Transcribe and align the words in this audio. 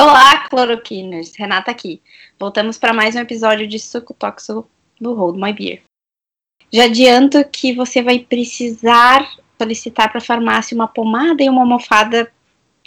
Olá, 0.00 0.48
cloroquiners. 0.48 1.34
Renata 1.34 1.72
aqui. 1.72 2.00
Voltamos 2.38 2.78
para 2.78 2.92
mais 2.92 3.16
um 3.16 3.18
episódio 3.18 3.66
de 3.66 3.80
Suco 3.80 4.14
Tóxico 4.14 4.70
do 5.00 5.12
Hold 5.12 5.36
My 5.36 5.52
Beer. 5.52 5.82
Já 6.72 6.84
adianto 6.84 7.44
que 7.50 7.72
você 7.72 8.00
vai 8.00 8.20
precisar 8.20 9.28
solicitar 9.60 10.08
para 10.08 10.18
a 10.18 10.24
farmácia 10.24 10.76
uma 10.76 10.86
pomada 10.86 11.42
e 11.42 11.48
uma 11.48 11.62
almofada 11.62 12.30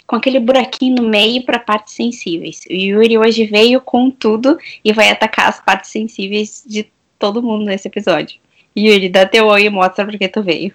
com 0.06 0.16
aquele 0.16 0.40
buraquinho 0.40 1.02
no 1.02 1.08
meio 1.10 1.44
para 1.44 1.58
partes 1.58 1.92
sensíveis. 1.92 2.62
O 2.70 2.72
Yuri 2.72 3.18
hoje 3.18 3.44
veio 3.44 3.82
com 3.82 4.10
tudo 4.10 4.58
e 4.82 4.90
vai 4.90 5.10
atacar 5.10 5.50
as 5.50 5.60
partes 5.60 5.90
sensíveis 5.90 6.64
de 6.66 6.90
todo 7.18 7.42
mundo 7.42 7.66
nesse 7.66 7.88
episódio. 7.88 8.40
Yuri, 8.74 9.10
dá 9.10 9.26
teu 9.26 9.48
oi 9.48 9.64
e 9.64 9.70
mostra 9.70 10.06
porque 10.06 10.28
tu 10.28 10.42
veio. 10.42 10.74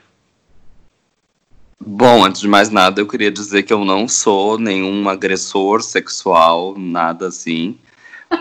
Bom, 1.89 2.25
antes 2.25 2.41
de 2.41 2.49
mais 2.49 2.69
nada, 2.69 2.99
eu 2.99 3.07
queria 3.07 3.31
dizer 3.31 3.63
que 3.63 3.71
eu 3.71 3.85
não 3.85 4.09
sou 4.09 4.59
nenhum 4.59 5.07
agressor 5.07 5.81
sexual, 5.81 6.77
nada 6.77 7.27
assim. 7.27 7.77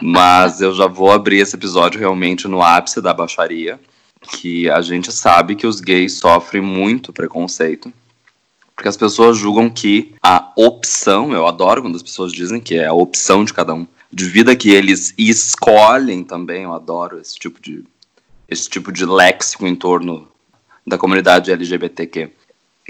Mas 0.03 0.61
eu 0.61 0.75
já 0.75 0.89
vou 0.89 1.13
abrir 1.13 1.39
esse 1.39 1.55
episódio 1.55 2.01
realmente 2.01 2.49
no 2.49 2.61
ápice 2.61 3.01
da 3.01 3.15
baixaria. 3.15 3.79
Que 4.21 4.69
a 4.69 4.81
gente 4.81 5.13
sabe 5.13 5.55
que 5.55 5.65
os 5.65 5.81
gays 5.81 6.15
sofrem 6.15 6.61
muito 6.61 7.13
preconceito. 7.13 7.93
Porque 8.75 8.89
as 8.89 8.97
pessoas 8.97 9.39
julgam 9.39 9.71
que 9.71 10.17
a 10.21 10.53
opção, 10.57 11.33
eu 11.33 11.47
adoro 11.47 11.83
quando 11.83 11.95
as 11.95 12.03
pessoas 12.03 12.33
dizem 12.33 12.61
que 12.61 12.75
é 12.75 12.87
a 12.87 12.93
opção 12.93 13.45
de 13.45 13.55
cada 13.55 13.73
um, 13.73 13.87
de 14.13 14.25
vida 14.25 14.57
que 14.57 14.71
eles 14.71 15.15
escolhem 15.17 16.25
também, 16.25 16.65
eu 16.65 16.75
adoro 16.75 17.21
esse 17.21 17.39
tipo 17.39 17.63
de, 17.63 17.85
esse 18.49 18.69
tipo 18.69 18.91
de 18.91 19.07
léxico 19.07 19.69
em 19.69 19.77
torno 19.77 20.27
da 20.85 20.99
comunidade 20.99 21.53
LGBTQ 21.53 22.33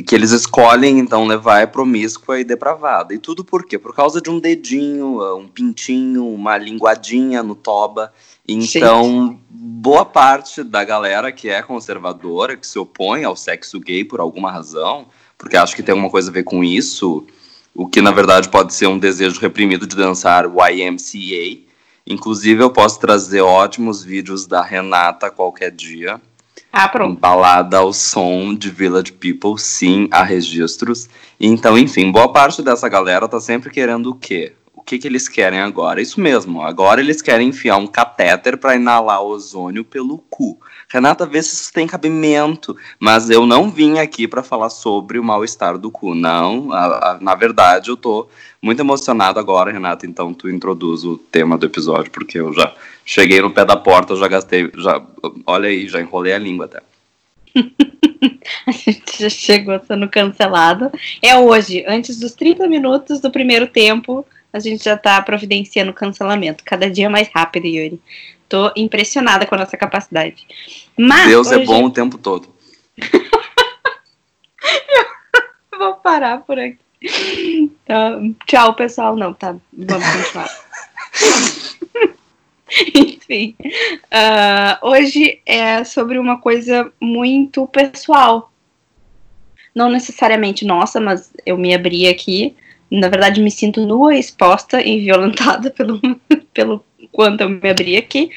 que 0.05 0.15
eles 0.15 0.31
escolhem 0.31 0.99
então 0.99 1.27
levar 1.27 1.61
é 1.61 1.67
promíscua 1.67 2.39
e 2.39 2.45
depravada. 2.45 3.15
E 3.15 3.19
tudo 3.19 3.45
por 3.45 3.65
quê? 3.65 3.79
Por 3.79 3.95
causa 3.95 4.21
de 4.21 4.29
um 4.29 4.39
dedinho, 4.39 5.37
um 5.37 5.49
pintinho, 5.49 6.29
uma 6.29 6.59
linguadinha 6.59 7.43
no 7.43 7.55
toba. 7.55 8.13
Então, 8.47 9.05
Sim. 9.05 9.41
boa 9.49 10.05
parte 10.05 10.63
da 10.63 10.85
galera 10.85 11.33
que 11.33 11.49
é 11.49 11.63
conservadora, 11.63 12.57
que 12.57 12.67
se 12.67 12.79
opõe 12.79 13.25
ao 13.25 13.35
sexo 13.35 13.81
gay 13.81 14.05
por 14.05 14.21
alguma 14.21 14.53
razão, 14.53 15.07
porque 15.39 15.57
acho 15.57 15.75
que 15.75 15.83
tem 15.83 15.93
alguma 15.93 16.11
coisa 16.11 16.31
a 16.31 16.33
ver 16.33 16.45
com 16.45 16.63
isso, 16.63 17.27
o 17.75 17.89
que 17.89 18.03
na 18.03 18.11
verdade 18.11 18.49
pode 18.51 18.75
ser 18.75 18.87
um 18.87 18.99
desejo 18.99 19.41
reprimido 19.41 19.87
de 19.87 19.97
dançar 19.97 20.45
YMCA. 20.45 21.65
Inclusive, 22.07 22.63
eu 22.63 22.71
posso 22.71 23.01
trazer 23.01 23.41
ótimos 23.41 24.05
vídeos 24.05 24.47
da 24.47 24.63
Renata 24.63 25.31
qualquer 25.31 25.71
dia 25.73 26.21
ah, 26.73 26.89
pronto. 26.89 27.19
Balada 27.19 27.79
ao 27.79 27.93
som 27.93 28.55
de 28.55 28.71
Village 28.71 29.13
People, 29.13 29.59
sim, 29.59 30.09
há 30.11 30.23
registros. 30.23 31.09
Então, 31.41 31.79
enfim, 31.79 32.11
boa 32.11 32.33
parte 32.33 32.63
dessa 32.63 32.89
galera 32.89 33.27
tá 33.29 33.41
sempre 33.41 33.71
querendo 33.71 34.11
o 34.11 34.15
quê? 34.15 34.53
O 34.75 34.83
que, 34.83 34.99
que 34.99 35.09
eles 35.09 35.29
querem 35.29 35.59
agora? 35.59 36.01
Isso 36.01 36.21
mesmo, 36.21 36.63
agora 36.63 37.01
eles 37.01 37.23
querem 37.23 37.49
enfiar 37.49 37.77
um 37.77 37.87
catéter 37.87 38.57
para 38.57 38.77
inalar 38.77 39.23
ozônio 39.23 39.85
pelo 39.85 40.19
cu. 40.31 40.59
Renata, 40.89 41.27
vê 41.27 41.43
se 41.43 41.55
isso 41.55 41.73
tem 41.73 41.87
cabimento. 41.87 42.77
Mas 42.99 43.29
eu 43.31 43.47
não 43.47 43.71
vim 43.71 43.99
aqui 43.99 44.29
para 44.29 44.43
falar 44.43 44.71
sobre 44.71 45.19
o 45.19 45.25
mal-estar 45.25 45.77
do 45.79 45.91
cu, 45.91 46.15
não. 46.15 46.73
A, 46.73 47.13
a, 47.13 47.19
na 47.21 47.35
verdade, 47.35 47.91
eu 47.91 47.97
tô 47.97 48.29
muito 48.63 48.81
emocionado 48.81 49.39
agora, 49.39 49.73
Renata. 49.73 50.07
Então, 50.07 50.33
tu 50.33 50.49
introduz 50.49 51.05
o 51.05 51.19
tema 51.19 51.59
do 51.59 51.67
episódio, 51.67 52.11
porque 52.11 52.39
eu 52.39 52.53
já 52.53 52.73
cheguei 53.05 53.41
no 53.41 53.51
pé 53.51 53.65
da 53.65 53.77
porta, 53.77 54.17
já 54.17 54.29
gastei. 54.29 54.71
Já, 54.77 55.03
olha 55.47 55.69
aí, 55.69 55.89
já 55.89 56.01
enrolei 56.01 56.33
a 56.33 56.39
língua 56.39 56.67
até. 56.67 56.81
a 58.67 58.73
gente 58.73 59.21
já 59.21 59.29
chegou 59.29 59.81
sendo 59.87 60.09
cancelado. 60.09 60.91
É 61.21 61.37
hoje, 61.37 61.85
antes 61.87 62.19
dos 62.19 62.33
30 62.33 62.69
minutos 62.69 63.21
do 63.21 63.31
primeiro 63.31 63.67
tempo, 63.67 64.25
a 64.53 64.59
gente 64.59 64.85
já 64.85 64.97
tá 64.97 65.21
providenciando 65.21 65.93
cancelamento. 65.93 66.65
Cada 66.65 66.91
dia 66.91 67.11
mais 67.11 67.29
rápido, 67.29 67.67
Yuri. 67.67 68.01
Tô 68.49 68.73
impressionada 68.77 69.47
com 69.47 69.55
a 69.55 69.59
nossa 69.59 69.77
capacidade. 69.77 70.47
Mas 70.97 71.29
Deus 71.29 71.51
é 71.51 71.57
hoje... 71.57 71.63
é 71.63 71.67
bom 71.67 71.85
o 71.85 71.91
tempo 71.91 72.19
todo. 72.19 72.49
vou 75.79 75.95
parar 75.95 76.41
por 76.41 76.59
aqui. 76.59 76.79
Então, 77.03 78.35
tchau, 78.47 78.75
pessoal. 78.75 79.17
Não, 79.17 79.33
tá. 79.33 79.57
Vamos 79.73 80.07
continuar. 80.07 80.49
Enfim, 82.95 83.57
uh, 83.63 84.89
hoje 84.89 85.41
é 85.47 85.85
sobre 85.85 86.19
uma 86.19 86.41
coisa 86.41 86.93
muito 87.01 87.67
pessoal. 87.69 88.51
Não 89.75 89.89
necessariamente 89.89 90.65
nossa, 90.65 91.01
mas 91.01 91.33
eu 91.45 91.57
me 91.57 91.75
abri 91.75 92.09
aqui. 92.09 92.57
Na 92.91 93.09
verdade, 93.09 93.41
me 93.41 93.51
sinto 93.51 93.85
nua, 93.85 94.17
exposta 94.17 94.81
e 94.81 95.01
violentada 95.01 95.71
pelo, 95.77 96.01
pelo 96.53 96.85
quanto 97.13 97.43
eu 97.43 97.49
me 97.49 97.69
abri 97.69 97.97
aqui. 97.97 98.31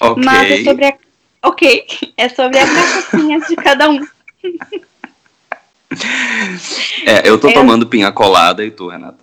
Okay. 0.00 0.24
Mas 0.24 0.50
é 0.50 0.64
sobre 0.64 0.86
a. 0.86 0.94
Ok, 1.42 1.86
é 2.16 2.28
sobre 2.28 2.58
as 2.58 2.70
cachaçinhas 2.70 3.46
de 3.48 3.56
cada 3.56 3.90
um. 3.90 4.00
É, 7.06 7.28
eu 7.28 7.38
tô 7.38 7.48
é, 7.48 7.52
tomando 7.52 7.86
pinha 7.86 8.10
colada 8.10 8.64
e 8.64 8.70
tu, 8.70 8.88
Renata? 8.88 9.22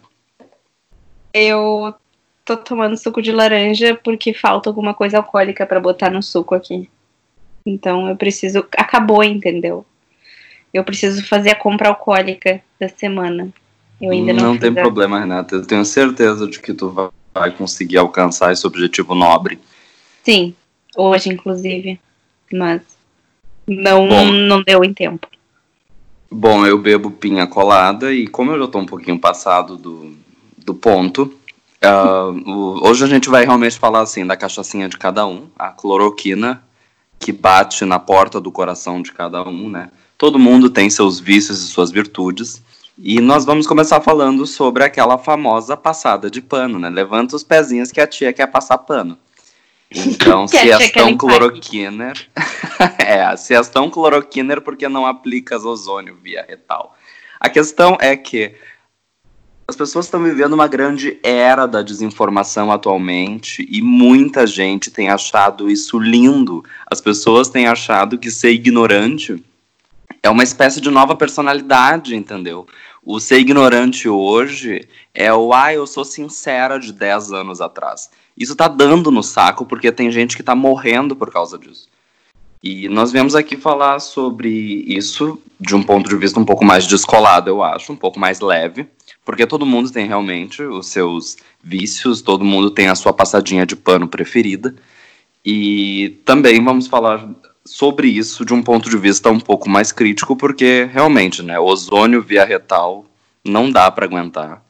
Eu 1.34 1.94
tô 2.46 2.58
tomando 2.58 2.98
suco 2.98 3.22
de 3.22 3.32
laranja 3.32 4.00
porque 4.02 4.34
falta 4.34 4.70
alguma 4.70 4.94
coisa 4.94 5.18
alcoólica 5.18 5.66
para 5.66 5.80
botar 5.80 6.10
no 6.10 6.24
suco 6.24 6.56
aqui. 6.56 6.90
Então 7.66 8.10
eu 8.10 8.16
preciso. 8.16 8.66
Acabou, 8.78 9.24
entendeu? 9.24 9.86
Eu 10.74 10.84
preciso 10.84 11.26
fazer 11.28 11.52
a 11.52 11.56
compra 11.56 11.90
alcoólica 11.90 12.62
da 12.80 12.88
semana. 12.88 13.50
Eu 14.00 14.12
ainda 14.12 14.34
não 14.34 14.54
Não 14.54 14.58
tem 14.58 14.74
problema, 14.74 15.20
Renata. 15.20 15.56
Eu 15.56 15.66
tenho 15.66 15.86
certeza 15.86 16.48
de 16.48 16.60
que 16.60 16.74
tu 16.74 16.90
vai 16.90 17.10
vai 17.34 17.52
conseguir 17.52 17.98
alcançar 17.98 18.52
esse 18.52 18.66
objetivo 18.66 19.16
nobre. 19.16 19.60
Sim, 20.24 20.54
hoje 20.96 21.30
inclusive, 21.30 22.00
mas 22.52 22.82
não, 23.68 24.08
bom, 24.08 24.26
não 24.26 24.64
deu 24.64 24.84
em 24.84 24.94
tempo. 24.94 25.28
Bom, 26.30 26.66
eu 26.66 26.78
bebo 26.78 27.12
pinha 27.12 27.46
colada 27.48 28.14
e 28.14 28.28
como 28.28 28.52
eu 28.52 28.60
já 28.60 28.66
estou 28.66 28.82
um 28.82 28.86
pouquinho 28.86 29.20
passado 29.20 29.78
do, 29.78 30.16
do 30.58 30.74
ponto, 30.74 31.34
uh, 31.84 32.50
o, 32.50 32.88
hoje 32.88 33.04
a 33.04 33.08
gente 33.08 33.30
vai 33.30 33.44
realmente 33.44 33.78
falar 33.78 34.02
assim 34.02 34.26
da 34.26 34.38
cachaçinha 34.38 34.88
de 34.88 34.98
cada 34.98 35.26
um, 35.26 35.48
a 35.58 35.70
cloroquina 35.70 36.64
que 37.20 37.32
bate 37.32 37.86
na 37.86 38.00
porta 38.00 38.42
do 38.42 38.52
coração 38.52 39.02
de 39.02 39.12
cada 39.12 39.48
um, 39.48 39.70
né? 39.70 39.90
Todo 40.18 40.40
mundo 40.40 40.70
tem 40.70 40.90
seus 40.90 41.20
vícios 41.20 41.62
e 41.62 41.68
suas 41.68 41.92
virtudes. 41.92 42.62
E 42.98 43.20
nós 43.20 43.46
vamos 43.46 43.66
começar 43.66 44.02
falando 44.02 44.46
sobre 44.46 44.84
aquela 44.84 45.18
famosa 45.18 45.76
passada 45.76 46.30
de 46.30 46.42
pano, 46.42 46.78
né? 46.78 46.90
Levanta 46.90 47.36
os 47.36 47.44
pezinhos 47.44 47.92
que 47.92 48.02
a 48.02 48.08
tia 48.08 48.34
quer 48.34 48.48
passar 48.48 48.78
pano. 48.80 49.18
Então, 49.90 50.46
se 50.50 50.58
és 50.58 50.92
tão 50.92 51.18
cloroquiner. 51.18 52.14
é, 53.00 53.36
se 53.36 53.56
és 53.56 53.70
tão 53.70 53.90
cloroquiner, 53.90 54.62
porque 54.62 54.88
não 54.88 55.06
aplicas 55.06 55.66
ozônio 55.66 56.18
via 56.22 56.46
retal? 56.48 56.96
A 57.40 57.50
questão 57.50 57.98
é 58.00 58.16
que 58.16 58.56
as 59.68 59.76
pessoas 59.76 60.06
estão 60.06 60.22
vivendo 60.22 60.54
uma 60.54 60.68
grande 60.68 61.18
era 61.24 61.66
da 61.66 61.82
desinformação 61.82 62.72
atualmente 62.72 63.66
e 63.72 63.82
muita 63.82 64.46
gente 64.46 64.92
tem 64.92 65.10
achado 65.10 65.70
isso 65.70 65.98
lindo. 65.98 66.64
As 66.86 67.00
pessoas 67.00 67.48
têm 67.48 67.68
achado 67.68 68.18
que 68.18 68.30
ser 68.30 68.52
ignorante 68.52 69.42
é 70.24 70.30
uma 70.30 70.44
espécie 70.44 70.80
de 70.80 70.92
nova 70.92 71.16
personalidade, 71.16 72.16
entendeu? 72.16 72.68
O 73.04 73.20
ser 73.20 73.40
ignorante 73.40 74.08
hoje 74.08 74.88
é 75.14 75.34
o 75.34 75.54
ah, 75.54 75.74
eu 75.74 75.88
sou 75.88 76.06
sincera 76.06 76.80
de 76.80 76.94
10 76.94 77.32
anos 77.32 77.62
atrás. 77.62 78.12
Isso 78.38 78.56
tá 78.56 78.68
dando 78.68 79.10
no 79.10 79.24
saco 79.24 79.66
porque 79.66 79.92
tem 79.92 80.12
gente 80.12 80.38
que 80.38 80.44
tá 80.44 80.56
morrendo 80.56 81.16
por 81.16 81.32
causa 81.32 81.58
disso. 81.58 81.90
E 82.64 82.88
nós 82.88 83.12
viemos 83.12 83.34
aqui 83.34 83.58
falar 83.58 84.00
sobre 84.00 84.84
isso 84.88 85.42
de 85.60 85.76
um 85.76 85.82
ponto 85.82 86.08
de 86.08 86.16
vista 86.16 86.40
um 86.40 86.46
pouco 86.46 86.64
mais 86.64 86.86
descolado, 86.86 87.50
eu 87.50 87.64
acho, 87.64 87.92
um 87.92 87.96
pouco 87.96 88.20
mais 88.20 88.40
leve, 88.40 88.88
porque 89.26 89.48
todo 89.48 89.66
mundo 89.66 89.92
tem 89.92 90.08
realmente 90.08 90.62
os 90.62 90.88
seus 90.88 91.38
vícios, 91.64 92.22
todo 92.22 92.46
mundo 92.46 92.70
tem 92.70 92.88
a 92.88 92.96
sua 92.96 93.14
passadinha 93.14 93.66
de 93.66 93.76
pano 93.76 94.08
preferida. 94.08 94.76
E 95.44 96.22
também 96.24 96.64
vamos 96.64 96.86
falar 96.86 97.28
sobre 97.66 98.08
isso 98.08 98.44
de 98.46 98.54
um 98.54 98.62
ponto 98.62 98.90
de 98.90 98.98
vista 98.98 99.30
um 99.30 99.40
pouco 99.40 99.70
mais 99.70 99.92
crítico, 99.92 100.36
porque 100.36 100.90
realmente, 100.92 101.44
né, 101.44 101.60
ozônio 101.60 102.22
via 102.22 102.44
retal 102.44 103.06
não 103.44 103.72
dá 103.72 103.90
para 103.92 104.06
aguentar. 104.06 104.64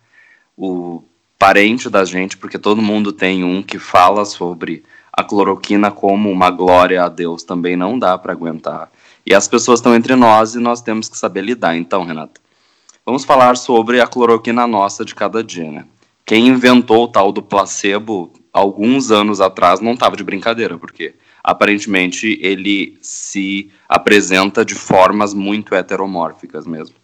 O 0.57 1.03
parente 1.39 1.89
da 1.89 2.05
gente, 2.05 2.37
porque 2.37 2.59
todo 2.59 2.81
mundo 2.81 3.11
tem 3.11 3.43
um 3.43 3.63
que 3.63 3.79
fala 3.79 4.25
sobre 4.25 4.83
a 5.11 5.23
cloroquina 5.23 5.91
como 5.91 6.29
uma 6.29 6.49
glória 6.49 7.03
a 7.03 7.09
Deus, 7.09 7.43
também 7.43 7.75
não 7.75 7.97
dá 7.97 8.17
para 8.17 8.33
aguentar. 8.33 8.91
E 9.25 9.33
as 9.33 9.47
pessoas 9.47 9.79
estão 9.79 9.95
entre 9.95 10.15
nós 10.15 10.55
e 10.55 10.59
nós 10.59 10.81
temos 10.81 11.09
que 11.09 11.17
saber 11.17 11.41
lidar. 11.41 11.75
Então, 11.75 12.03
Renata, 12.03 12.39
vamos 13.05 13.25
falar 13.25 13.57
sobre 13.57 13.99
a 13.99 14.07
cloroquina 14.07 14.65
nossa 14.65 15.03
de 15.03 15.13
cada 15.13 15.43
dia, 15.43 15.69
né? 15.69 15.85
Quem 16.25 16.47
inventou 16.47 17.03
o 17.03 17.07
tal 17.07 17.31
do 17.31 17.41
placebo 17.41 18.31
alguns 18.53 19.11
anos 19.11 19.41
atrás 19.41 19.79
não 19.79 19.93
estava 19.93 20.15
de 20.15 20.23
brincadeira, 20.23 20.77
porque 20.77 21.15
aparentemente 21.43 22.39
ele 22.41 22.97
se 23.01 23.71
apresenta 23.87 24.63
de 24.63 24.75
formas 24.75 25.33
muito 25.33 25.75
heteromórficas 25.75 26.65
mesmo. 26.65 26.95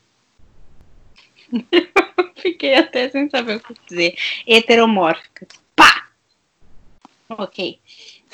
Fiquei 2.36 2.76
até 2.76 3.10
sem 3.10 3.30
saber 3.30 3.58
o 3.58 3.60
que 3.60 3.74
dizer. 3.88 4.16
Heteromórficas. 4.46 5.50
Pá! 5.76 6.08
Ok. 7.30 7.80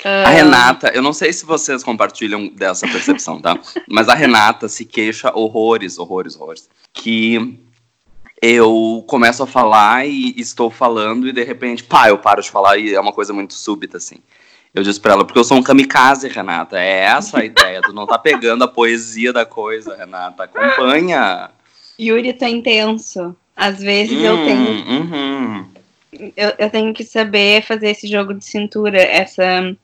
A 0.04 0.28
Renata, 0.28 0.88
eu 0.94 1.00
não 1.00 1.12
sei 1.12 1.32
se 1.32 1.46
vocês 1.46 1.82
compartilham 1.82 2.48
dessa 2.48 2.86
percepção, 2.86 3.40
tá? 3.40 3.58
Mas 3.88 4.08
a 4.08 4.14
Renata 4.14 4.68
se 4.68 4.84
queixa 4.84 5.32
horrores, 5.34 5.98
horrores, 5.98 6.36
horrores. 6.36 6.68
Que 6.92 7.58
eu 8.42 9.04
começo 9.06 9.42
a 9.42 9.46
falar 9.46 10.06
e 10.06 10.34
estou 10.38 10.70
falando 10.70 11.26
e 11.26 11.32
de 11.32 11.42
repente, 11.42 11.82
pá, 11.82 12.08
eu 12.08 12.18
paro 12.18 12.42
de 12.42 12.50
falar 12.50 12.76
e 12.76 12.94
é 12.94 13.00
uma 13.00 13.12
coisa 13.12 13.32
muito 13.32 13.54
súbita, 13.54 13.96
assim. 13.96 14.16
Eu 14.74 14.82
disse 14.82 15.00
pra 15.00 15.12
ela, 15.12 15.24
porque 15.24 15.38
eu 15.38 15.44
sou 15.44 15.56
um 15.56 15.62
kamikaze, 15.62 16.26
Renata. 16.28 16.80
É 16.80 17.04
essa 17.04 17.38
a 17.38 17.44
ideia. 17.46 17.80
tu 17.80 17.92
não 17.92 18.06
tá 18.06 18.18
pegando 18.18 18.64
a 18.64 18.68
poesia 18.68 19.32
da 19.32 19.46
coisa, 19.46 19.96
Renata. 19.96 20.44
Acompanha. 20.44 21.50
Yuri 21.98 22.32
tá 22.32 22.48
intenso. 22.48 23.36
Às 23.54 23.78
vezes 23.78 24.18
hum, 24.18 24.24
eu 24.24 24.36
tenho. 24.44 24.88
Uhum. 24.88 25.66
Eu, 26.36 26.52
eu 26.58 26.70
tenho 26.70 26.92
que 26.92 27.04
saber 27.04 27.62
fazer 27.62 27.90
esse 27.90 28.08
jogo 28.08 28.34
de 28.34 28.44
cintura, 28.44 29.00
essa, 29.00 29.76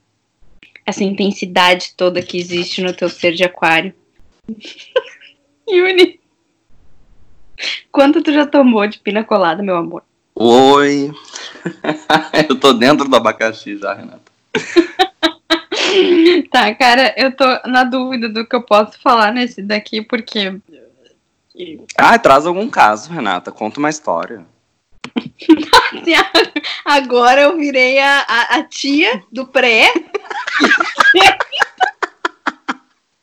essa 0.85 1.05
intensidade 1.05 1.95
toda 1.97 2.21
que 2.21 2.37
existe 2.37 2.83
no 2.83 2.93
teu 2.93 3.09
ser 3.09 3.33
de 3.33 3.45
aquário. 3.45 3.95
Yuri. 5.71 6.19
Quanto 7.93 8.23
tu 8.23 8.33
já 8.33 8.45
tomou 8.45 8.87
de 8.89 8.99
pina 8.99 9.23
colada, 9.23 9.63
meu 9.63 9.77
amor? 9.77 10.03
Oi. 10.35 11.13
eu 12.49 12.59
tô 12.59 12.73
dentro 12.73 13.09
do 13.09 13.15
abacaxi 13.15 13.77
já, 13.77 13.95
Renata. 13.95 14.30
tá, 16.51 16.75
cara, 16.75 17.15
eu 17.17 17.35
tô 17.35 17.45
na 17.67 17.85
dúvida 17.85 18.29
do 18.29 18.47
que 18.47 18.55
eu 18.55 18.63
posso 18.63 19.01
falar 19.01 19.33
nesse 19.33 19.63
daqui, 19.63 20.03
porque. 20.03 20.61
Ah, 21.97 22.19
traz 22.19 22.47
algum 22.47 22.69
caso, 22.69 23.13
Renata. 23.13 23.53
Conta 23.53 23.79
uma 23.79 23.91
história. 23.91 24.45
Agora 26.85 27.43
eu 27.43 27.57
virei 27.57 27.99
a, 27.99 28.21
a, 28.21 28.57
a 28.57 28.63
tia 28.65 29.23
do 29.31 29.47
pré. 29.47 29.93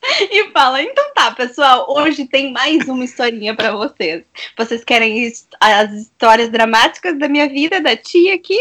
e 0.31 0.49
fala: 0.51 0.81
então 0.81 1.13
tá, 1.13 1.31
pessoal, 1.31 1.85
hoje 1.89 2.25
tem 2.25 2.51
mais 2.51 2.87
uma 2.87 3.03
historinha 3.03 3.55
para 3.55 3.75
vocês. 3.75 4.23
Vocês 4.57 4.83
querem 4.83 5.31
as 5.59 5.91
histórias 5.91 6.49
dramáticas 6.49 7.17
da 7.17 7.27
minha 7.27 7.47
vida, 7.47 7.81
da 7.81 7.95
tia 7.95 8.35
aqui? 8.35 8.59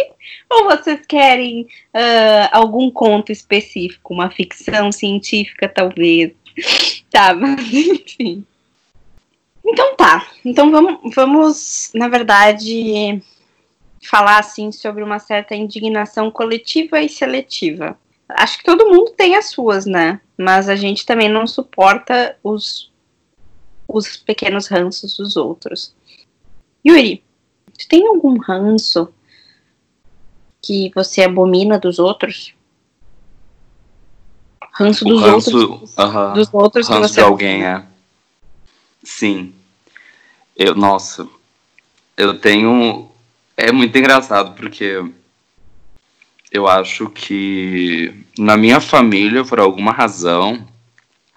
Ou 0.51 0.65
vocês 0.65 1.01
querem 1.07 1.63
uh, 1.63 2.49
algum 2.53 2.91
conto 2.91 3.31
específico, 3.31 4.15
uma 4.15 4.31
ficção 4.31 4.91
científica, 4.93 5.69
talvez? 5.69 6.33
Tá, 7.09 7.33
mas 7.33 7.73
enfim. 7.73 8.45
Então 9.65 9.95
tá. 9.97 10.27
Então 10.45 10.71
vamos, 10.71 11.15
vamos, 11.15 11.91
na 11.95 12.09
verdade, 12.09 13.23
falar 14.03 14.39
assim 14.39 14.71
sobre 14.71 15.03
uma 15.03 15.19
certa 15.19 15.55
indignação 15.55 16.31
coletiva 16.31 17.01
e 17.01 17.09
seletiva. 17.09 17.97
Acho 18.29 18.59
que 18.59 18.65
todo 18.65 18.89
mundo 18.89 19.13
tem 19.17 19.37
as 19.37 19.51
suas, 19.51 19.87
né? 19.87 20.21
Mas 20.37 20.69
a 20.69 20.77
gente 20.77 21.07
também 21.07 21.29
não 21.29 21.47
suporta 21.47 22.37
os, 22.43 22.91
os 23.87 24.17
pequenos 24.17 24.67
ranços 24.67 25.17
dos 25.17 25.37
outros. 25.37 25.95
Yuri, 26.87 27.23
tu 27.79 27.89
tem 27.89 28.07
algum 28.07 28.39
ranço 28.39 29.09
que 30.63 30.91
você 30.95 31.23
abomina 31.23 31.79
dos 31.79 31.99
outros? 31.99 32.55
Ranço 34.73 35.05
dos 35.05 35.23
ranço, 35.23 35.57
outros. 35.57 35.93
Uh 35.93 36.03
-huh. 36.03 36.35
Dos 36.35 36.49
outros 36.53 36.89
ranço 36.89 37.03
que 37.03 37.09
você 37.09 37.21
de 37.21 37.27
alguém, 37.27 37.65
é. 37.65 37.87
Sim. 39.03 39.55
Eu, 40.57 40.75
nossa, 40.75 41.29
eu 42.17 42.39
tenho. 42.39 43.09
É 43.57 43.71
muito 43.71 43.97
engraçado 43.97 44.55
porque 44.55 45.03
eu 46.51 46.67
acho 46.67 47.09
que 47.11 48.25
na 48.39 48.57
minha 48.57 48.81
família, 48.81 49.45
por 49.45 49.59
alguma 49.59 49.93
razão, 49.93 50.67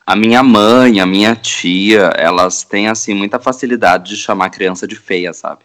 a 0.06 0.15
minha 0.15 0.41
mãe, 0.41 1.00
a 1.00 1.06
minha 1.06 1.35
tia, 1.35 2.11
elas 2.15 2.63
têm 2.63 2.88
assim 2.88 3.13
muita 3.13 3.39
facilidade 3.39 4.09
de 4.09 4.17
chamar 4.17 4.45
a 4.45 4.50
criança 4.50 4.88
de 4.88 4.95
feia, 4.95 5.33
sabe? 5.33 5.61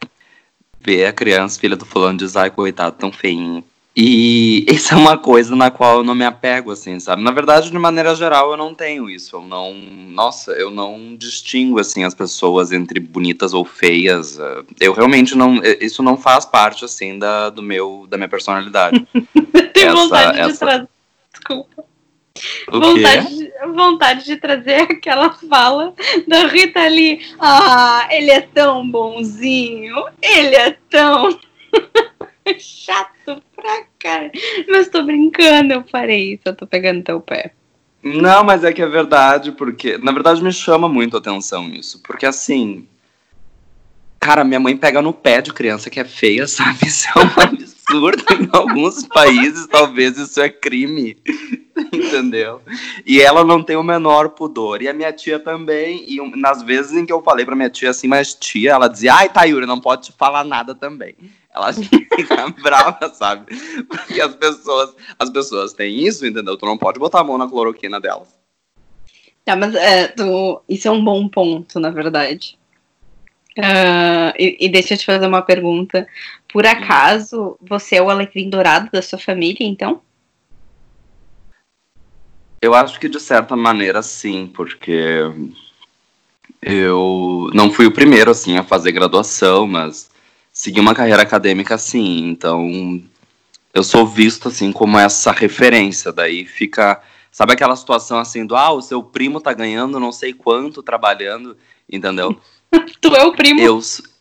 Ver 0.80 1.06
a 1.06 1.12
criança, 1.12 1.58
filha 1.58 1.76
do 1.76 1.86
fulano, 1.86 2.18
diz, 2.18 2.36
ai, 2.36 2.50
coitado, 2.50 2.96
tão 2.98 3.10
feinho. 3.10 3.64
E 3.96 4.66
isso 4.72 4.92
é 4.92 4.96
uma 4.96 5.16
coisa 5.16 5.54
na 5.54 5.70
qual 5.70 5.98
eu 5.98 6.04
não 6.04 6.14
me 6.14 6.24
apego, 6.24 6.72
assim, 6.72 6.98
sabe? 6.98 7.22
Na 7.22 7.30
verdade, 7.30 7.70
de 7.70 7.78
maneira 7.78 8.14
geral, 8.14 8.50
eu 8.50 8.56
não 8.56 8.74
tenho 8.74 9.08
isso. 9.08 9.36
Eu 9.36 9.42
não. 9.42 9.72
Nossa, 9.74 10.52
eu 10.52 10.70
não 10.70 11.16
distingo, 11.16 11.78
assim, 11.78 12.04
as 12.04 12.14
pessoas 12.14 12.72
entre 12.72 12.98
bonitas 12.98 13.54
ou 13.54 13.64
feias. 13.64 14.38
Eu 14.80 14.92
realmente 14.92 15.36
não. 15.36 15.60
Isso 15.80 16.02
não 16.02 16.16
faz 16.16 16.44
parte, 16.44 16.84
assim, 16.84 17.18
da, 17.18 17.50
do 17.50 17.62
meu, 17.62 18.06
da 18.08 18.16
minha 18.16 18.28
personalidade. 18.28 19.06
Essa, 19.74 19.94
vontade 19.94 20.40
essa... 20.40 20.52
de 20.52 20.58
trazer. 20.58 20.88
Desculpa. 21.32 21.84
O 22.72 22.80
vontade, 22.80 23.36
de, 23.36 23.52
vontade 23.74 24.24
de 24.24 24.36
trazer 24.36 24.82
aquela 24.90 25.32
fala 25.32 25.94
da 26.26 26.46
Rita 26.46 26.80
ali. 26.80 27.20
Ah, 27.38 28.08
ele 28.10 28.30
é 28.30 28.40
tão 28.40 28.88
bonzinho. 28.88 30.04
Ele 30.20 30.56
é 30.56 30.76
tão. 30.90 31.38
Chato 32.58 33.42
pra 33.54 33.84
cara. 33.98 34.30
Mas 34.68 34.88
tô 34.88 35.02
brincando, 35.02 35.72
eu 35.72 35.82
parei 35.82 36.34
isso, 36.34 36.42
eu 36.46 36.54
tô 36.54 36.66
pegando 36.66 37.02
teu 37.02 37.20
pé. 37.20 37.52
Não, 38.02 38.44
mas 38.44 38.62
é 38.64 38.72
que 38.72 38.82
é 38.82 38.86
verdade, 38.86 39.52
porque. 39.52 39.96
Na 39.96 40.12
verdade, 40.12 40.42
me 40.42 40.52
chama 40.52 40.88
muito 40.88 41.16
a 41.16 41.20
atenção 41.20 41.68
isso. 41.70 42.02
Porque 42.02 42.26
assim. 42.26 42.86
Cara, 44.20 44.44
minha 44.44 44.60
mãe 44.60 44.76
pega 44.76 45.02
no 45.02 45.12
pé 45.12 45.42
de 45.42 45.52
criança 45.52 45.90
que 45.90 46.00
é 46.00 46.04
feia, 46.04 46.46
sabe? 46.48 46.86
Isso 46.86 47.08
é 47.08 47.18
um 47.18 47.32
absurdo. 47.42 48.24
em 48.30 48.48
alguns 48.52 49.06
países, 49.06 49.66
talvez 49.66 50.18
isso 50.18 50.40
é 50.40 50.50
crime. 50.50 51.16
Entendeu? 51.92 52.60
E 53.06 53.20
ela 53.20 53.42
não 53.42 53.62
tem 53.62 53.76
o 53.76 53.82
menor 53.82 54.30
pudor. 54.30 54.82
E 54.82 54.88
a 54.88 54.92
minha 54.92 55.12
tia 55.12 55.38
também. 55.38 56.04
E 56.06 56.38
nas 56.38 56.62
vezes 56.62 56.92
em 56.92 57.06
que 57.06 57.12
eu 57.12 57.22
falei 57.22 57.46
pra 57.46 57.56
minha 57.56 57.70
tia 57.70 57.90
assim, 57.90 58.06
mas 58.06 58.34
tia, 58.34 58.72
ela 58.72 58.88
dizia: 58.88 59.14
ai, 59.14 59.30
Tayuri, 59.30 59.64
não 59.64 59.80
pode 59.80 60.08
te 60.08 60.12
falar 60.12 60.44
nada 60.44 60.74
também 60.74 61.16
ela 61.54 61.72
fica 61.72 62.48
brava, 62.62 63.08
sabe? 63.14 63.54
Porque 63.84 64.20
as 64.20 64.34
pessoas, 64.34 64.94
as 65.18 65.30
pessoas 65.30 65.72
têm 65.72 66.04
isso, 66.04 66.26
entendeu? 66.26 66.56
Tu 66.56 66.66
não 66.66 66.76
pode 66.76 66.98
botar 66.98 67.20
a 67.20 67.24
mão 67.24 67.38
na 67.38 67.48
cloroquina 67.48 68.00
delas. 68.00 68.28
Tá, 69.44 69.54
mas 69.54 69.74
é, 69.74 70.08
tu, 70.08 70.60
isso 70.68 70.88
é 70.88 70.90
um 70.90 71.04
bom 71.04 71.28
ponto, 71.28 71.78
na 71.78 71.90
verdade. 71.90 72.58
Uh, 73.56 74.34
e, 74.36 74.56
e, 74.66 74.68
deixa 74.68 74.94
eu 74.94 74.98
te 74.98 75.06
fazer 75.06 75.26
uma 75.26 75.42
pergunta. 75.42 76.08
Por 76.52 76.66
acaso 76.66 77.56
você 77.60 77.96
é 77.96 78.02
o 78.02 78.10
alecrim 78.10 78.50
dourado 78.50 78.90
da 78.90 79.00
sua 79.00 79.18
família, 79.18 79.64
então? 79.64 80.00
Eu 82.60 82.74
acho 82.74 82.98
que 82.98 83.08
de 83.08 83.20
certa 83.20 83.54
maneira 83.54 84.02
sim, 84.02 84.50
porque 84.52 85.20
eu 86.62 87.50
não 87.52 87.70
fui 87.70 87.86
o 87.86 87.92
primeiro 87.92 88.30
assim 88.30 88.56
a 88.56 88.64
fazer 88.64 88.90
graduação, 88.90 89.66
mas 89.66 90.10
seguir 90.54 90.78
uma 90.78 90.94
carreira 90.94 91.22
acadêmica 91.22 91.74
assim. 91.74 92.28
Então, 92.28 93.02
eu 93.74 93.82
sou 93.82 94.06
visto 94.06 94.48
assim 94.48 94.70
como 94.72 94.96
essa 94.98 95.32
referência. 95.32 96.12
Daí 96.12 96.46
fica, 96.46 97.02
sabe 97.30 97.52
aquela 97.52 97.74
situação 97.74 98.18
assim 98.18 98.46
do 98.46 98.54
ah, 98.54 98.70
o 98.70 98.80
seu 98.80 99.02
primo 99.02 99.40
tá 99.40 99.52
ganhando 99.52 99.98
não 99.98 100.12
sei 100.12 100.32
quanto 100.32 100.82
trabalhando, 100.82 101.56
entendeu? 101.90 102.40
tu 103.02 103.08
é 103.14 103.24
o 103.24 103.32
primo. 103.32 103.60
Eu, 103.60 103.80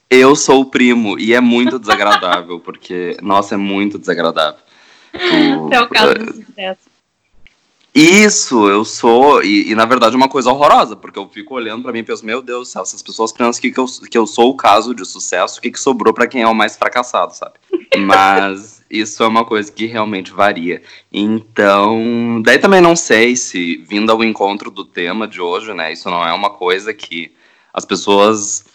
eu 0.09 0.35
sou 0.35 0.61
o 0.61 0.65
primo 0.65 1.17
e 1.19 1.33
é 1.33 1.39
muito 1.39 1.77
desagradável, 1.77 2.59
porque 2.59 3.15
nossa, 3.21 3.53
é 3.53 3.57
muito 3.57 3.99
desagradável. 3.99 4.59
Tu, 5.11 5.69
é 5.71 5.81
o 5.81 5.87
caso 5.87 6.15
do 6.15 6.33
sucesso. 6.33 6.92
Isso, 7.93 8.67
eu 8.67 8.83
sou, 8.83 9.43
e, 9.43 9.69
e, 9.69 9.75
na 9.75 9.85
verdade 9.85 10.15
é 10.15 10.17
uma 10.17 10.27
coisa 10.27 10.49
horrorosa, 10.49 10.95
porque 10.95 11.19
eu 11.19 11.29
fico 11.29 11.53
olhando 11.53 11.83
para 11.83 11.91
mim 11.91 11.99
e 11.99 12.03
penso, 12.03 12.25
meu 12.25 12.41
Deus 12.41 12.67
do 12.67 12.71
céu, 12.71 12.81
essas 12.81 13.03
pessoas 13.03 13.31
pensam 13.31 13.61
que, 13.61 13.71
que, 13.71 13.79
eu, 13.79 13.85
que 14.09 14.17
eu 14.17 14.25
sou 14.25 14.49
o 14.49 14.57
caso 14.57 14.95
de 14.95 15.05
sucesso, 15.05 15.59
o 15.59 15.61
que, 15.61 15.69
que 15.69 15.79
sobrou 15.79 16.11
para 16.11 16.25
quem 16.25 16.41
é 16.41 16.47
o 16.47 16.55
mais 16.55 16.75
fracassado, 16.75 17.35
sabe? 17.35 17.53
Mas 17.95 18.83
isso 18.89 19.21
é 19.21 19.27
uma 19.27 19.45
coisa 19.45 19.71
que 19.71 19.85
realmente 19.85 20.31
varia. 20.31 20.81
Então, 21.11 22.41
daí 22.43 22.57
também 22.57 22.81
não 22.81 22.95
sei 22.95 23.35
se, 23.35 23.77
vindo 23.87 24.11
ao 24.11 24.23
encontro 24.23 24.71
do 24.71 24.83
tema 24.83 25.27
de 25.27 25.39
hoje, 25.39 25.71
né, 25.71 25.93
isso 25.93 26.09
não 26.09 26.25
é 26.25 26.33
uma 26.33 26.49
coisa 26.49 26.95
que 26.95 27.31
as 27.71 27.85
pessoas 27.85 28.65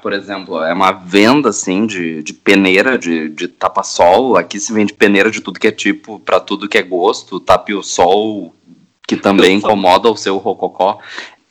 por 0.00 0.12
exemplo, 0.12 0.62
é 0.62 0.72
uma 0.72 0.90
venda 0.90 1.50
assim 1.50 1.86
de, 1.86 2.22
de 2.22 2.32
peneira, 2.32 2.98
de, 2.98 3.28
de 3.28 3.46
tapa-sol. 3.46 4.36
Aqui 4.36 4.58
se 4.58 4.72
vende 4.72 4.92
peneira 4.92 5.30
de 5.30 5.40
tudo 5.40 5.60
que 5.60 5.66
é 5.66 5.72
tipo, 5.72 6.18
para 6.18 6.40
tudo 6.40 6.68
que 6.68 6.78
é 6.78 6.82
gosto. 6.82 7.38
Tape-o-sol, 7.38 8.54
que 9.06 9.16
também 9.16 9.58
incomoda 9.58 10.08
o 10.08 10.16
seu 10.16 10.38
rococó. 10.38 10.98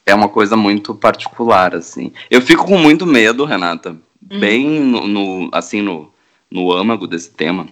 É 0.06 0.16
uma 0.16 0.28
coisa 0.28 0.58
muito 0.58 0.96
particular, 0.96 1.76
assim. 1.76 2.12
Eu 2.32 2.42
fico 2.42 2.66
com 2.66 2.78
muito 2.78 3.06
medo, 3.06 3.46
Renata, 3.46 3.92
uhum. 3.92 4.40
bem 4.40 4.80
no, 4.80 5.08
no, 5.08 5.50
assim, 5.52 5.82
no, 5.82 6.12
no 6.50 6.72
âmago 6.72 7.06
desse 7.06 7.30
tema. 7.30 7.68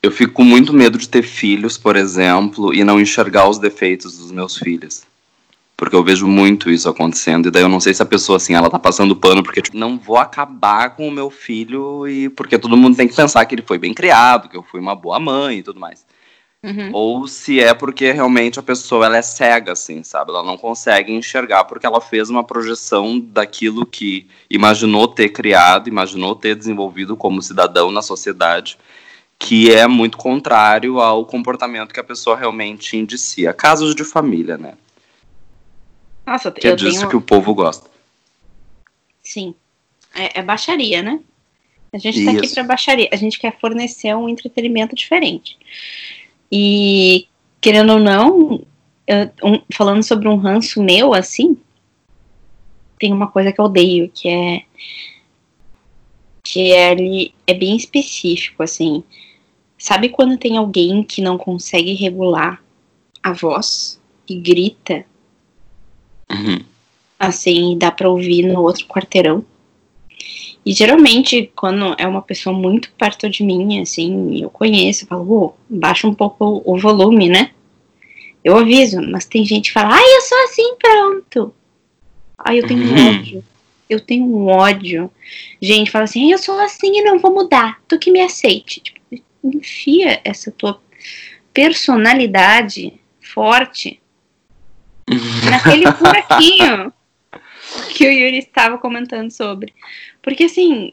Eu 0.00 0.12
fico 0.12 0.32
com 0.32 0.44
muito 0.44 0.72
medo 0.72 0.96
de 0.96 1.08
ter 1.08 1.22
filhos, 1.22 1.76
por 1.76 1.96
exemplo, 1.96 2.72
e 2.72 2.84
não 2.84 3.00
enxergar 3.00 3.48
os 3.48 3.58
defeitos 3.58 4.18
dos 4.18 4.30
meus 4.30 4.56
filhos 4.56 5.04
Porque 5.82 5.96
eu 5.96 6.04
vejo 6.04 6.28
muito 6.28 6.70
isso 6.70 6.88
acontecendo. 6.88 7.48
E 7.48 7.50
daí 7.50 7.64
eu 7.64 7.68
não 7.68 7.80
sei 7.80 7.92
se 7.92 8.00
a 8.00 8.06
pessoa, 8.06 8.36
assim, 8.36 8.54
ela 8.54 8.70
tá 8.70 8.78
passando 8.78 9.16
pano 9.16 9.42
porque, 9.42 9.60
tipo, 9.60 9.76
não 9.76 9.98
vou 9.98 10.16
acabar 10.16 10.90
com 10.90 11.08
o 11.08 11.10
meu 11.10 11.28
filho 11.28 12.06
e 12.06 12.28
porque 12.28 12.56
todo 12.56 12.76
mundo 12.76 12.96
tem 12.96 13.08
que 13.08 13.16
pensar 13.16 13.44
que 13.44 13.56
ele 13.56 13.64
foi 13.66 13.78
bem 13.78 13.92
criado, 13.92 14.48
que 14.48 14.56
eu 14.56 14.62
fui 14.62 14.78
uma 14.78 14.94
boa 14.94 15.18
mãe 15.18 15.58
e 15.58 15.62
tudo 15.64 15.80
mais. 15.80 16.06
Uhum. 16.64 16.90
Ou 16.92 17.26
se 17.26 17.58
é 17.58 17.74
porque 17.74 18.12
realmente 18.12 18.60
a 18.60 18.62
pessoa 18.62 19.06
ela 19.06 19.16
é 19.16 19.22
cega, 19.22 19.72
assim, 19.72 20.04
sabe? 20.04 20.30
Ela 20.30 20.44
não 20.44 20.56
consegue 20.56 21.12
enxergar 21.12 21.64
porque 21.64 21.84
ela 21.84 22.00
fez 22.00 22.30
uma 22.30 22.44
projeção 22.44 23.18
daquilo 23.18 23.84
que 23.84 24.28
imaginou 24.48 25.08
ter 25.08 25.30
criado, 25.30 25.88
imaginou 25.88 26.36
ter 26.36 26.54
desenvolvido 26.54 27.16
como 27.16 27.42
cidadão 27.42 27.90
na 27.90 28.02
sociedade, 28.02 28.78
que 29.36 29.74
é 29.74 29.88
muito 29.88 30.16
contrário 30.16 31.00
ao 31.00 31.26
comportamento 31.26 31.92
que 31.92 31.98
a 31.98 32.04
pessoa 32.04 32.36
realmente 32.36 32.96
indicia. 32.96 33.52
Casos 33.52 33.96
de 33.96 34.04
família, 34.04 34.56
né? 34.56 34.74
Nossa, 36.26 36.50
que 36.50 36.66
é 36.66 36.74
disso 36.74 36.98
tenho... 36.98 37.10
que 37.10 37.16
o 37.16 37.20
povo 37.20 37.54
gosta. 37.54 37.90
Sim. 39.22 39.54
É, 40.14 40.40
é 40.40 40.42
baixaria, 40.42 41.02
né? 41.02 41.20
A 41.92 41.98
gente 41.98 42.20
está 42.20 42.32
aqui 42.32 42.48
para 42.48 42.62
baixaria. 42.64 43.08
A 43.12 43.16
gente 43.16 43.38
quer 43.38 43.58
fornecer 43.58 44.14
um 44.14 44.28
entretenimento 44.28 44.94
diferente. 44.94 45.58
E, 46.50 47.28
querendo 47.60 47.94
ou 47.94 47.98
não, 47.98 48.64
eu, 49.06 49.30
um, 49.42 49.60
falando 49.74 50.02
sobre 50.02 50.28
um 50.28 50.36
ranço 50.36 50.82
meu, 50.82 51.12
assim, 51.12 51.56
tem 52.98 53.12
uma 53.12 53.26
coisa 53.26 53.52
que 53.52 53.60
eu 53.60 53.66
odeio, 53.66 54.10
que 54.10 54.28
é. 54.28 54.62
Que 56.44 56.72
é, 56.72 56.92
é 57.46 57.54
bem 57.54 57.76
específico, 57.76 58.62
assim. 58.62 59.04
Sabe 59.78 60.08
quando 60.08 60.38
tem 60.38 60.56
alguém 60.56 61.02
que 61.02 61.20
não 61.20 61.36
consegue 61.36 61.92
regular 61.94 62.62
a 63.22 63.32
voz 63.32 64.00
e 64.28 64.36
grita 64.36 65.04
Uhum. 66.32 66.58
Assim, 67.18 67.76
dá 67.78 67.90
pra 67.90 68.08
ouvir 68.08 68.44
no 68.44 68.62
outro 68.62 68.86
quarteirão. 68.86 69.44
E 70.64 70.72
geralmente, 70.72 71.50
quando 71.56 71.94
é 71.98 72.06
uma 72.06 72.22
pessoa 72.22 72.56
muito 72.56 72.92
perto 72.92 73.28
de 73.28 73.42
mim, 73.42 73.80
assim, 73.80 74.40
eu 74.40 74.48
conheço, 74.48 75.04
eu 75.04 75.08
falo, 75.08 75.32
oh, 75.32 75.52
baixa 75.68 76.06
um 76.06 76.14
pouco 76.14 76.62
o 76.64 76.78
volume, 76.78 77.28
né? 77.28 77.50
Eu 78.44 78.56
aviso, 78.56 79.00
mas 79.02 79.24
tem 79.24 79.44
gente 79.44 79.66
que 79.66 79.72
fala, 79.72 79.94
ai, 79.94 80.16
eu 80.16 80.20
sou 80.22 80.44
assim, 80.44 80.74
pronto. 80.76 81.54
Ai, 82.38 82.58
eu 82.58 82.66
tenho 82.66 82.82
uhum. 82.82 83.08
ódio. 83.08 83.44
Eu 83.88 84.00
tenho 84.00 84.24
um 84.24 84.46
ódio. 84.46 85.10
Gente 85.60 85.90
fala 85.90 86.04
assim, 86.04 86.30
eu 86.32 86.38
sou 86.38 86.58
assim 86.60 86.98
e 86.98 87.02
não 87.02 87.18
vou 87.18 87.32
mudar. 87.32 87.80
Tu 87.86 87.98
que 87.98 88.10
me 88.10 88.20
aceite. 88.20 88.80
Tipo, 88.80 89.00
enfia 89.44 90.20
essa 90.24 90.50
tua 90.50 90.80
personalidade 91.52 92.94
forte 93.20 94.00
naquele 95.50 95.90
buraquinho 95.90 96.92
que 97.94 98.06
o 98.06 98.10
Yuri 98.10 98.38
estava 98.38 98.78
comentando 98.78 99.30
sobre. 99.30 99.74
Porque 100.22 100.44
assim. 100.44 100.92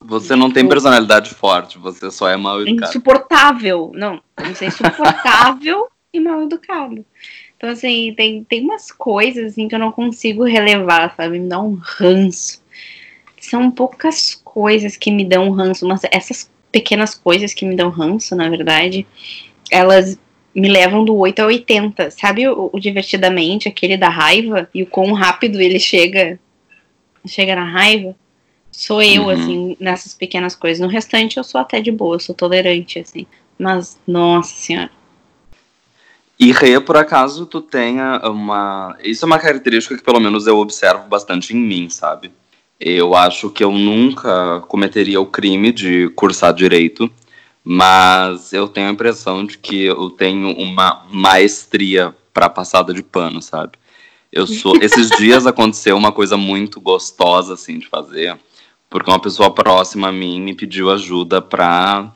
Você 0.00 0.36
não 0.36 0.50
tem 0.50 0.68
personalidade 0.68 1.30
forte, 1.30 1.78
você 1.78 2.10
só 2.10 2.28
é 2.28 2.36
mal 2.36 2.60
educado. 2.60 2.90
Insuportável. 2.90 3.92
Não, 3.94 4.20
você 4.36 4.66
é 4.66 4.68
insuportável 4.68 5.88
e 6.12 6.20
mal 6.20 6.42
educado. 6.42 7.04
Então, 7.56 7.70
assim, 7.70 8.12
tem, 8.14 8.44
tem 8.44 8.62
umas 8.62 8.92
coisas 8.92 9.52
assim, 9.52 9.68
que 9.68 9.74
eu 9.74 9.78
não 9.78 9.90
consigo 9.90 10.44
relevar, 10.44 11.14
sabe? 11.16 11.38
Me 11.38 11.48
dá 11.48 11.58
um 11.60 11.78
ranço. 11.80 12.62
São 13.40 13.70
poucas 13.70 14.34
coisas 14.34 14.96
que 14.96 15.10
me 15.10 15.24
dão 15.24 15.50
ranço, 15.50 15.86
mas 15.86 16.02
essas 16.10 16.50
pequenas 16.70 17.14
coisas 17.14 17.54
que 17.54 17.64
me 17.64 17.76
dão 17.76 17.88
ranço, 17.88 18.34
na 18.36 18.48
verdade, 18.50 19.06
elas 19.70 20.18
me 20.54 20.68
levam 20.68 21.04
do 21.04 21.16
8 21.16 21.40
a 21.40 21.46
80. 21.46 22.10
Sabe 22.10 22.48
o, 22.48 22.70
o, 22.72 22.78
divertidamente, 22.78 23.68
aquele 23.68 23.96
da 23.96 24.08
raiva 24.08 24.68
e 24.72 24.82
o 24.82 24.86
quão 24.86 25.12
rápido 25.12 25.60
ele 25.60 25.78
chega 25.78 26.38
chega 27.26 27.54
na 27.54 27.64
raiva? 27.64 28.14
Sou 28.70 29.02
eu, 29.02 29.24
uhum. 29.24 29.30
assim, 29.30 29.76
nessas 29.80 30.14
pequenas 30.14 30.54
coisas. 30.54 30.80
No 30.80 30.88
restante 30.88 31.36
eu 31.36 31.44
sou 31.44 31.60
até 31.60 31.80
de 31.80 31.90
boa, 31.90 32.18
sou 32.18 32.34
tolerante, 32.34 32.98
assim. 32.98 33.26
Mas, 33.58 33.98
nossa 34.06 34.54
senhora. 34.54 34.90
E 36.38 36.50
Rê, 36.50 36.80
por 36.80 36.96
acaso, 36.96 37.46
tu 37.46 37.60
tenha 37.60 38.20
uma. 38.24 38.96
Isso 39.02 39.24
é 39.24 39.26
uma 39.26 39.38
característica 39.38 39.96
que 39.96 40.02
pelo 40.02 40.20
menos 40.20 40.46
eu 40.46 40.58
observo 40.58 41.06
bastante 41.08 41.54
em 41.54 41.60
mim, 41.60 41.88
sabe? 41.88 42.32
Eu 42.80 43.14
acho 43.14 43.48
que 43.48 43.62
eu 43.62 43.70
nunca 43.70 44.60
cometeria 44.66 45.20
o 45.20 45.26
crime 45.26 45.70
de 45.70 46.08
cursar 46.10 46.52
direito 46.52 47.08
mas 47.64 48.52
eu 48.52 48.68
tenho 48.68 48.88
a 48.88 48.92
impressão 48.92 49.46
de 49.46 49.56
que 49.56 49.84
eu 49.84 50.10
tenho 50.10 50.50
uma 50.52 51.06
maestria 51.10 52.14
para 52.32 52.50
passada 52.50 52.92
de 52.92 53.02
pano, 53.02 53.40
sabe? 53.40 53.72
Eu 54.30 54.46
sou. 54.46 54.76
Esses 54.82 55.08
dias 55.16 55.46
aconteceu 55.46 55.96
uma 55.96 56.12
coisa 56.12 56.36
muito 56.36 56.78
gostosa 56.78 57.54
assim 57.54 57.78
de 57.78 57.88
fazer, 57.88 58.38
porque 58.90 59.10
uma 59.10 59.20
pessoa 59.20 59.50
próxima 59.50 60.08
a 60.08 60.12
mim 60.12 60.40
me 60.42 60.54
pediu 60.54 60.90
ajuda 60.90 61.40
para 61.40 62.12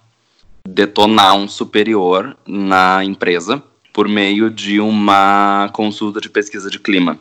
detonar 0.68 1.34
um 1.34 1.48
superior 1.48 2.36
na 2.46 3.02
empresa 3.02 3.62
por 3.92 4.06
meio 4.06 4.50
de 4.50 4.78
uma 4.78 5.70
consulta 5.72 6.20
de 6.20 6.28
pesquisa 6.28 6.70
de 6.70 6.78
clima. 6.78 7.18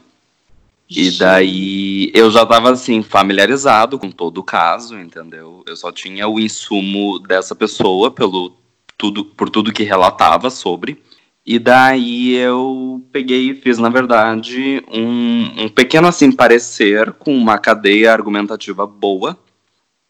E 0.89 1.11
daí 1.11 2.11
eu 2.13 2.31
já 2.31 2.43
estava 2.43 2.71
assim 2.71 3.03
familiarizado 3.03 3.99
com 3.99 4.09
todo 4.09 4.37
o 4.37 4.43
caso, 4.43 4.97
entendeu? 4.97 5.63
Eu 5.67 5.75
só 5.75 5.91
tinha 5.91 6.27
o 6.27 6.39
insumo 6.39 7.19
dessa 7.19 7.53
pessoa 7.53 8.09
pelo 8.09 8.55
tudo 8.97 9.25
por 9.25 9.49
tudo 9.49 9.73
que 9.73 9.83
relatava 9.83 10.49
sobre. 10.49 11.03
E 11.45 11.59
daí 11.59 12.35
eu 12.35 13.05
peguei 13.11 13.51
e 13.51 13.55
fiz, 13.55 13.77
na 13.77 13.89
verdade, 13.89 14.83
um, 14.91 15.63
um 15.63 15.69
pequeno 15.69 16.07
assim 16.07 16.31
parecer 16.31 17.13
com 17.13 17.35
uma 17.35 17.57
cadeia 17.57 18.11
argumentativa 18.11 18.85
boa 18.85 19.37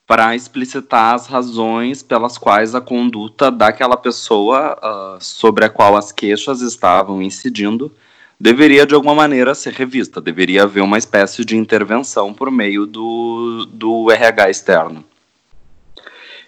para 0.08 0.36
explicitar 0.36 1.16
as 1.16 1.28
razões 1.28 2.02
pelas 2.02 2.38
quais 2.38 2.74
a 2.74 2.82
conduta 2.82 3.52
daquela 3.52 3.98
pessoa 3.98 4.78
uh, 4.82 5.24
sobre 5.24 5.66
a 5.66 5.70
qual 5.70 5.98
as 5.98 6.12
queixas 6.12 6.62
estavam 6.62 7.22
incidindo 7.22 7.94
deveria 8.40 8.86
de 8.86 8.94
alguma 8.94 9.16
maneira 9.16 9.56
ser 9.56 9.74
revista, 9.74 10.22
deveria 10.22 10.64
haver 10.64 10.82
uma 10.82 10.98
espécie 10.98 11.44
de 11.44 11.58
intervenção 11.58 12.34
por 12.34 12.52
meio 12.52 12.86
do, 12.86 13.66
do 13.66 14.12
RH 14.12 14.50
externo. 14.50 15.04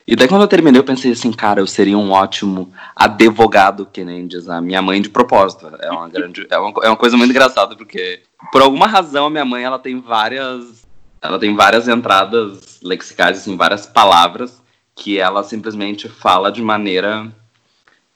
E 0.05 0.15
daí 0.15 0.27
quando 0.27 0.41
eu 0.41 0.47
terminei 0.47 0.79
eu 0.79 0.83
pensei 0.83 1.11
assim, 1.11 1.31
cara, 1.31 1.59
eu 1.59 1.67
seria 1.67 1.97
um 1.97 2.11
ótimo 2.11 2.71
advogado, 2.95 3.87
que 3.91 4.03
nem 4.03 4.25
diz 4.25 4.49
a 4.49 4.59
minha 4.59 4.81
mãe 4.81 4.99
de 4.99 5.09
propósito. 5.09 5.69
É 5.79 5.91
uma 5.91 6.09
grande, 6.09 6.47
é 6.49 6.57
uma, 6.57 6.73
é 6.83 6.87
uma 6.87 6.97
coisa 6.97 7.15
muito 7.15 7.29
engraçada 7.29 7.75
porque 7.75 8.21
por 8.51 8.61
alguma 8.61 8.87
razão 8.87 9.27
a 9.27 9.29
minha 9.29 9.45
mãe 9.45 9.63
ela 9.63 9.77
tem 9.77 9.99
várias, 9.99 10.83
ela 11.21 11.37
tem 11.37 11.55
várias 11.55 11.87
entradas 11.87 12.79
lexicais, 12.81 13.37
assim, 13.37 13.55
várias 13.55 13.85
palavras 13.85 14.59
que 14.95 15.19
ela 15.19 15.43
simplesmente 15.43 16.09
fala 16.09 16.51
de 16.51 16.61
maneira 16.61 17.31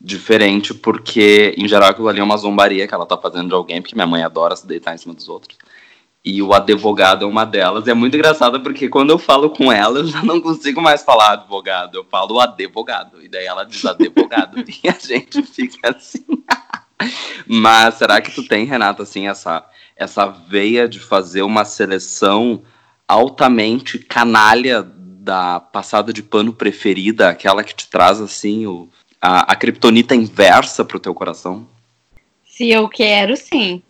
diferente, 0.03 0.73
porque 0.73 1.55
em 1.57 1.65
geral 1.65 1.89
aquilo 1.89 2.09
ali 2.09 2.19
é 2.19 2.23
uma 2.23 2.35
zombaria 2.35 2.85
que 2.85 2.93
ela 2.93 3.05
tá 3.05 3.17
fazendo 3.17 3.47
de 3.47 3.53
alguém, 3.53 3.81
porque 3.81 3.95
minha 3.95 4.05
mãe 4.05 4.21
adora 4.21 4.55
se 4.55 4.67
deitar 4.67 4.93
em 4.93 4.97
cima 4.97 5.13
dos 5.13 5.29
outros. 5.29 5.57
E 6.25 6.41
o 6.41 6.53
advogado 6.53 7.25
é 7.25 7.27
uma 7.27 7.45
delas. 7.45 7.87
E 7.87 7.91
é 7.91 7.93
muito 7.93 8.15
engraçado 8.15 8.61
porque 8.61 8.87
quando 8.87 9.09
eu 9.09 9.17
falo 9.17 9.49
com 9.49 9.71
ela, 9.71 9.99
eu 9.99 10.07
já 10.07 10.23
não 10.23 10.39
consigo 10.39 10.81
mais 10.81 11.03
falar 11.03 11.33
advogado. 11.33 11.95
Eu 11.95 12.05
falo 12.05 12.39
advogado. 12.39 13.21
E 13.21 13.27
daí 13.27 13.45
ela 13.45 13.65
diz 13.65 13.83
advogado. 13.85 14.63
e 14.83 14.87
a 14.87 14.93
gente 14.93 15.41
fica 15.43 15.89
assim. 15.89 16.23
Mas 17.45 17.95
será 17.95 18.21
que 18.21 18.31
tu 18.31 18.47
tem, 18.47 18.65
Renata, 18.65 19.03
assim, 19.03 19.27
essa, 19.27 19.65
essa 19.97 20.25
veia 20.27 20.87
de 20.87 20.97
fazer 20.97 21.41
uma 21.41 21.65
seleção 21.65 22.63
altamente 23.05 23.99
canalha 23.99 24.81
da 24.81 25.59
passada 25.59 26.13
de 26.13 26.23
pano 26.23 26.53
preferida, 26.53 27.29
aquela 27.29 27.63
que 27.63 27.75
te 27.75 27.89
traz 27.89 28.19
assim 28.19 28.65
o, 28.65 28.89
a, 29.23 29.53
a 29.53 29.55
kriptonita 29.55 30.13
inversa 30.13 30.83
pro 30.83 30.99
teu 30.99 31.13
coração? 31.13 31.65
Se 32.45 32.69
eu 32.69 32.89
quero, 32.89 33.37
sim. 33.37 33.81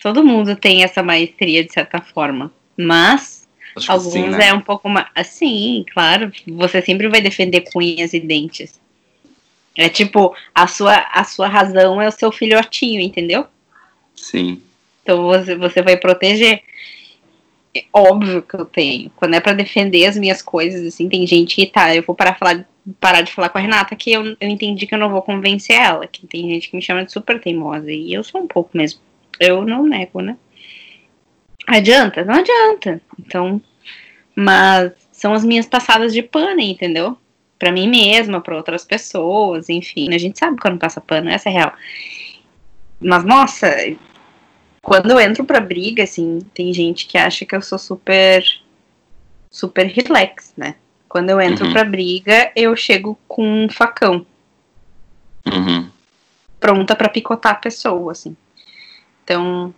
Todo 0.00 0.24
mundo 0.24 0.56
tem 0.56 0.82
essa 0.82 1.02
maestria 1.02 1.62
de 1.62 1.70
certa 1.70 2.00
forma. 2.00 2.50
Mas 2.74 3.46
alguns 3.86 4.12
sim, 4.12 4.28
né? 4.30 4.48
é 4.48 4.54
um 4.54 4.62
pouco 4.62 4.88
mais. 4.88 5.06
Assim, 5.14 5.84
claro. 5.92 6.32
Você 6.46 6.80
sempre 6.80 7.06
vai 7.06 7.20
defender 7.20 7.70
cunhas 7.70 8.14
e 8.14 8.20
dentes. 8.20 8.80
É 9.76 9.90
tipo, 9.90 10.34
a 10.54 10.66
sua, 10.66 11.06
a 11.12 11.22
sua 11.22 11.48
razão 11.48 12.00
é 12.00 12.08
o 12.08 12.12
seu 12.12 12.32
filhotinho, 12.32 13.00
entendeu? 13.00 13.46
Sim. 14.16 14.62
Então 15.02 15.24
você, 15.24 15.54
você 15.54 15.82
vai 15.82 15.98
proteger. 15.98 16.62
É 17.78 17.84
óbvio 17.92 18.42
que 18.42 18.54
eu 18.54 18.64
tenho. 18.64 19.10
Quando 19.16 19.34
é 19.34 19.40
para 19.40 19.52
defender 19.52 20.06
as 20.06 20.16
minhas 20.16 20.42
coisas, 20.42 20.86
assim, 20.86 21.08
tem 21.08 21.26
gente 21.26 21.56
que 21.56 21.66
tá, 21.66 21.94
eu 21.94 22.02
vou 22.02 22.14
parar, 22.14 22.38
falar, 22.38 22.66
parar 23.00 23.22
de 23.22 23.32
falar 23.32 23.48
com 23.48 23.58
a 23.58 23.60
Renata 23.60 23.96
que 23.96 24.12
eu, 24.12 24.36
eu 24.40 24.48
entendi 24.48 24.86
que 24.86 24.94
eu 24.94 24.98
não 24.98 25.10
vou 25.10 25.22
convencer 25.22 25.76
ela. 25.76 26.06
Que 26.06 26.26
tem 26.26 26.48
gente 26.48 26.70
que 26.70 26.76
me 26.76 26.82
chama 26.82 27.04
de 27.04 27.12
super 27.12 27.40
teimosa. 27.40 27.90
E 27.90 28.12
eu 28.12 28.22
sou 28.24 28.40
um 28.40 28.46
pouco 28.46 28.76
mesmo. 28.76 29.00
Eu 29.40 29.62
não 29.62 29.84
nego, 29.84 30.20
né? 30.20 30.36
Adianta? 31.66 32.24
Não 32.24 32.34
adianta. 32.34 33.00
Então, 33.18 33.60
mas 34.34 34.92
são 35.12 35.34
as 35.34 35.44
minhas 35.44 35.66
passadas 35.66 36.12
de 36.12 36.22
pano, 36.22 36.60
entendeu? 36.60 37.16
Para 37.58 37.72
mim 37.72 37.88
mesma, 37.88 38.40
para 38.40 38.56
outras 38.56 38.84
pessoas, 38.84 39.68
enfim. 39.68 40.14
A 40.14 40.18
gente 40.18 40.38
sabe 40.38 40.60
quando 40.60 40.78
passa 40.78 41.00
pano, 41.00 41.28
essa 41.28 41.48
é 41.48 41.52
real. 41.52 41.72
Mas, 43.00 43.24
nossa, 43.24 43.68
quando 44.88 45.10
eu 45.10 45.20
entro 45.20 45.44
pra 45.44 45.60
briga, 45.60 46.02
assim, 46.02 46.40
tem 46.54 46.72
gente 46.72 47.06
que 47.06 47.16
acha 47.18 47.44
que 47.44 47.54
eu 47.54 47.60
sou 47.62 47.78
super. 47.78 48.42
super 49.50 49.86
relax, 49.86 50.52
né? 50.56 50.74
Quando 51.08 51.30
eu 51.30 51.40
entro 51.40 51.66
Uhum. 51.66 51.72
pra 51.72 51.84
briga, 51.84 52.52
eu 52.54 52.76
chego 52.76 53.18
com 53.26 53.64
um 53.64 53.68
facão, 53.70 54.26
Uhum. 55.46 55.88
pronta 56.60 56.94
pra 56.94 57.08
picotar 57.08 57.52
a 57.52 57.56
pessoa, 57.56 58.12
assim. 58.12 58.36
Então. 59.24 59.72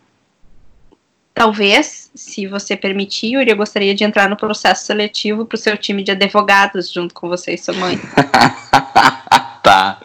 Talvez, 1.33 2.11
se 2.15 2.47
você 2.49 2.77
permitir, 2.77 3.35
Yuri, 3.35 3.51
eu 3.51 3.57
gostaria 3.57 3.95
de 3.95 4.03
entrar 4.05 4.29
no 4.29 4.37
processo 4.37 4.85
seletivo 4.85 5.47
pro 5.47 5.57
seu 5.57 5.77
time 5.79 6.03
de 6.03 6.11
advogados 6.11 6.93
junto 6.93 7.15
com 7.15 7.29
você 7.29 7.55
e 7.55 7.59
sua 7.59 7.73
mãe. 7.75 7.97
tá. 9.63 10.01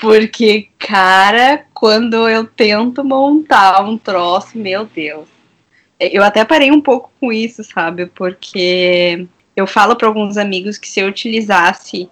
Porque, 0.00 0.68
cara, 0.78 1.66
quando 1.74 2.28
eu 2.28 2.46
tento 2.46 3.04
montar 3.04 3.84
um 3.84 3.98
troço, 3.98 4.58
meu 4.58 4.84
Deus. 4.84 5.28
Eu 5.98 6.22
até 6.22 6.44
parei 6.44 6.70
um 6.70 6.80
pouco 6.80 7.10
com 7.20 7.32
isso, 7.32 7.64
sabe? 7.64 8.06
Porque 8.06 9.26
eu 9.54 9.66
falo 9.66 9.96
para 9.96 10.08
alguns 10.08 10.36
amigos 10.36 10.76
que 10.76 10.88
se 10.88 11.00
eu 11.00 11.08
utilizasse 11.08 12.10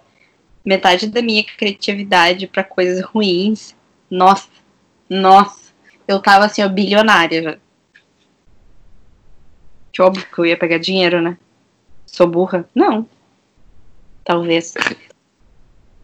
metade 0.65 1.07
da 1.07 1.21
minha 1.21 1.43
criatividade 1.43 2.47
para 2.47 2.63
coisas 2.63 3.03
ruins, 3.05 3.75
nossa, 4.09 4.49
nossa, 5.07 5.71
eu 6.07 6.19
tava 6.19 6.45
assim, 6.45 6.63
ó, 6.63 6.67
bilionária. 6.67 7.59
Que 9.91 10.01
óbvio 10.01 10.25
que 10.25 10.39
eu 10.39 10.45
ia 10.45 10.57
pegar 10.57 10.79
dinheiro, 10.79 11.21
né? 11.21 11.37
Sou 12.05 12.27
burra? 12.27 12.67
Não. 12.73 13.07
Talvez. 14.23 14.73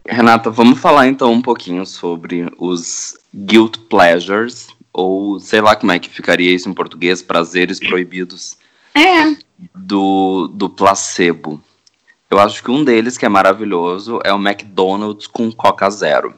Renata, 0.06 0.50
vamos 0.50 0.80
falar 0.80 1.06
então 1.06 1.32
um 1.32 1.42
pouquinho 1.42 1.86
sobre 1.86 2.46
os 2.58 3.16
guilt 3.34 3.78
pleasures, 3.88 4.68
ou 4.92 5.38
sei 5.38 5.60
lá 5.60 5.76
como 5.76 5.92
é 5.92 5.98
que 5.98 6.08
ficaria 6.08 6.52
isso 6.52 6.68
em 6.68 6.74
português, 6.74 7.22
prazeres 7.22 7.78
proibidos 7.78 8.58
É, 8.94 9.36
do, 9.74 10.48
do 10.48 10.68
placebo. 10.68 11.62
Eu 12.30 12.38
acho 12.38 12.62
que 12.62 12.70
um 12.70 12.82
deles 12.82 13.16
que 13.16 13.26
é 13.26 13.28
maravilhoso 13.28 14.18
é 14.24 14.32
o 14.32 14.40
McDonald's 14.40 15.26
com 15.26 15.52
Coca 15.52 15.88
Zero. 15.90 16.34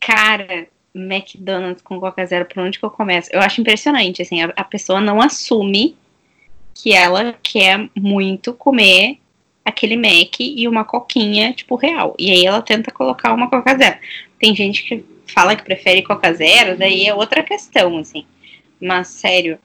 Cara, 0.00 0.68
McDonald's 0.94 1.82
com 1.82 2.00
Coca 2.00 2.26
Zero, 2.26 2.46
por 2.46 2.62
onde 2.62 2.78
que 2.78 2.84
eu 2.84 2.90
começo? 2.90 3.30
Eu 3.32 3.40
acho 3.40 3.60
impressionante, 3.60 4.22
assim, 4.22 4.42
a, 4.42 4.52
a 4.56 4.64
pessoa 4.64 5.00
não 5.00 5.20
assume 5.20 5.96
que 6.74 6.92
ela 6.92 7.34
quer 7.42 7.88
muito 7.96 8.52
comer 8.52 9.18
aquele 9.68 9.96
Mac 9.96 10.40
e 10.40 10.66
uma 10.66 10.84
coquinha, 10.84 11.52
tipo, 11.52 11.76
real. 11.76 12.14
E 12.18 12.30
aí 12.30 12.44
ela 12.44 12.62
tenta 12.62 12.90
colocar 12.90 13.32
uma 13.32 13.48
Coca 13.48 13.76
Zero. 13.76 13.98
Tem 14.38 14.54
gente 14.54 14.82
que 14.84 15.04
fala 15.26 15.54
que 15.54 15.62
prefere 15.62 16.02
Coca 16.02 16.32
Zero, 16.32 16.76
daí 16.76 17.06
é 17.06 17.14
outra 17.14 17.42
questão, 17.42 17.98
assim. 17.98 18.26
Mas, 18.80 19.08
sério, 19.08 19.58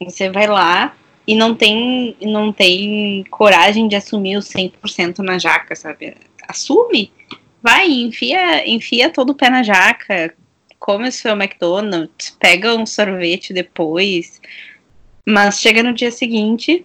você 0.00 0.28
vai 0.30 0.46
lá 0.46 0.94
e 1.26 1.34
não 1.34 1.54
tem, 1.54 2.16
não 2.20 2.52
tem 2.52 3.24
coragem 3.30 3.88
de 3.88 3.96
assumir 3.96 4.36
os 4.36 4.48
100% 4.48 5.18
na 5.18 5.38
jaca, 5.38 5.74
sabe? 5.74 6.14
Assume! 6.46 7.10
Vai, 7.62 7.90
enfia, 7.90 8.68
enfia 8.68 9.08
todo 9.08 9.30
o 9.30 9.34
pé 9.34 9.48
na 9.48 9.62
jaca, 9.62 10.34
come 10.78 11.08
o 11.08 11.12
seu 11.12 11.32
McDonald's, 11.32 12.36
pega 12.38 12.74
um 12.74 12.84
sorvete 12.84 13.54
depois, 13.54 14.38
mas 15.26 15.60
chega 15.60 15.82
no 15.82 15.94
dia 15.94 16.10
seguinte 16.10 16.84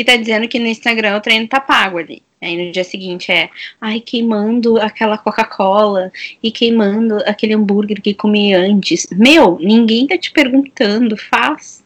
e 0.00 0.04
tá 0.04 0.16
dizendo 0.16 0.48
que 0.48 0.58
no 0.58 0.66
Instagram 0.66 1.16
o 1.16 1.20
treino 1.20 1.46
tá 1.46 1.60
pago 1.60 1.98
ali. 1.98 2.22
Aí 2.40 2.56
no 2.56 2.72
dia 2.72 2.84
seguinte 2.84 3.30
é, 3.30 3.50
ai, 3.78 4.00
queimando 4.00 4.80
aquela 4.80 5.18
Coca-Cola 5.18 6.10
e 6.42 6.50
queimando 6.50 7.18
aquele 7.26 7.52
hambúrguer 7.52 8.00
que 8.00 8.14
comi 8.14 8.54
antes. 8.54 9.06
Meu, 9.12 9.58
ninguém 9.60 10.06
tá 10.06 10.16
te 10.16 10.32
perguntando, 10.32 11.18
faz. 11.18 11.84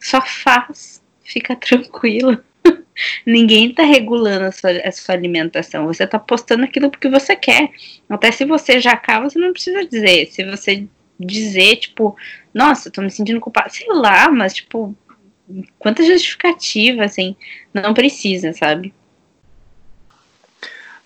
Só 0.00 0.22
faz. 0.22 1.02
Fica 1.22 1.54
tranquilo. 1.54 2.38
Ninguém 3.26 3.72
tá 3.74 3.82
regulando 3.84 4.46
a 4.46 4.52
sua, 4.52 4.70
a 4.70 4.92
sua 4.92 5.14
alimentação. 5.14 5.86
Você 5.86 6.06
tá 6.06 6.18
postando 6.18 6.64
aquilo 6.64 6.90
porque 6.90 7.08
você 7.08 7.36
quer. 7.36 7.70
Até 8.08 8.32
se 8.32 8.44
você 8.44 8.80
já 8.80 8.92
acaba, 8.92 9.28
você 9.28 9.38
não 9.38 9.52
precisa 9.52 9.86
dizer. 9.86 10.28
Se 10.30 10.44
você 10.44 10.86
dizer, 11.18 11.76
tipo, 11.76 12.16
nossa, 12.52 12.90
tô 12.90 13.00
me 13.00 13.10
sentindo 13.10 13.40
culpada, 13.40 13.70
sei 13.70 13.86
lá, 13.88 14.30
mas, 14.30 14.54
tipo, 14.54 14.94
quanta 15.78 16.04
justificativa, 16.04 17.04
assim, 17.04 17.36
não 17.72 17.92
precisa, 17.94 18.52
sabe? 18.52 18.92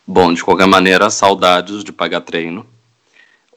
Bom, 0.06 0.32
de 0.32 0.42
qualquer 0.44 0.66
maneira, 0.66 1.10
saudades 1.10 1.82
de 1.82 1.92
pagar 1.92 2.20
treino. 2.20 2.64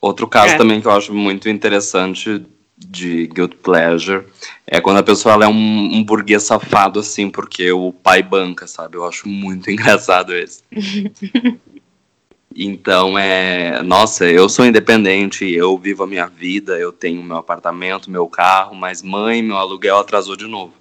Outro 0.02 0.28
caso 0.28 0.54
É. 0.54 0.58
também 0.58 0.82
que 0.82 0.88
eu 0.88 0.92
acho 0.92 1.14
muito 1.14 1.48
interessante 1.50 2.44
de 2.78 3.28
guilt 3.28 3.56
pleasure 3.56 4.26
é 4.66 4.80
quando 4.80 4.98
a 4.98 5.04
pessoa 5.04 5.44
é 5.44 5.48
um, 5.48 5.96
um 5.98 6.04
burguês 6.04 6.44
safado, 6.44 7.02
assim, 7.02 7.30
porque 7.30 7.72
o 7.72 7.92
pai 7.92 8.24
banca, 8.24 8.66
sabe? 8.66 8.96
Eu 8.98 9.06
acho 9.06 9.28
muito 9.28 9.70
engraçado 9.70 10.34
esse. 10.34 10.64
Então 12.56 13.18
é, 13.20 13.84
nossa, 13.84 14.26
eu 14.26 14.50
sou 14.50 14.66
independente, 14.66 15.46
eu 15.54 15.78
vivo 15.78 16.04
a 16.04 16.08
minha 16.08 16.26
vida, 16.28 16.80
eu 16.80 16.92
tenho 16.92 17.22
meu 17.22 17.38
apartamento, 17.38 18.10
meu 18.10 18.28
carro, 18.28 18.74
mas 18.76 19.04
mãe, 19.04 19.44
meu 19.44 19.58
aluguel 19.58 20.00
atrasou 20.00 20.36
de 20.36 20.48
novo. 20.48 20.74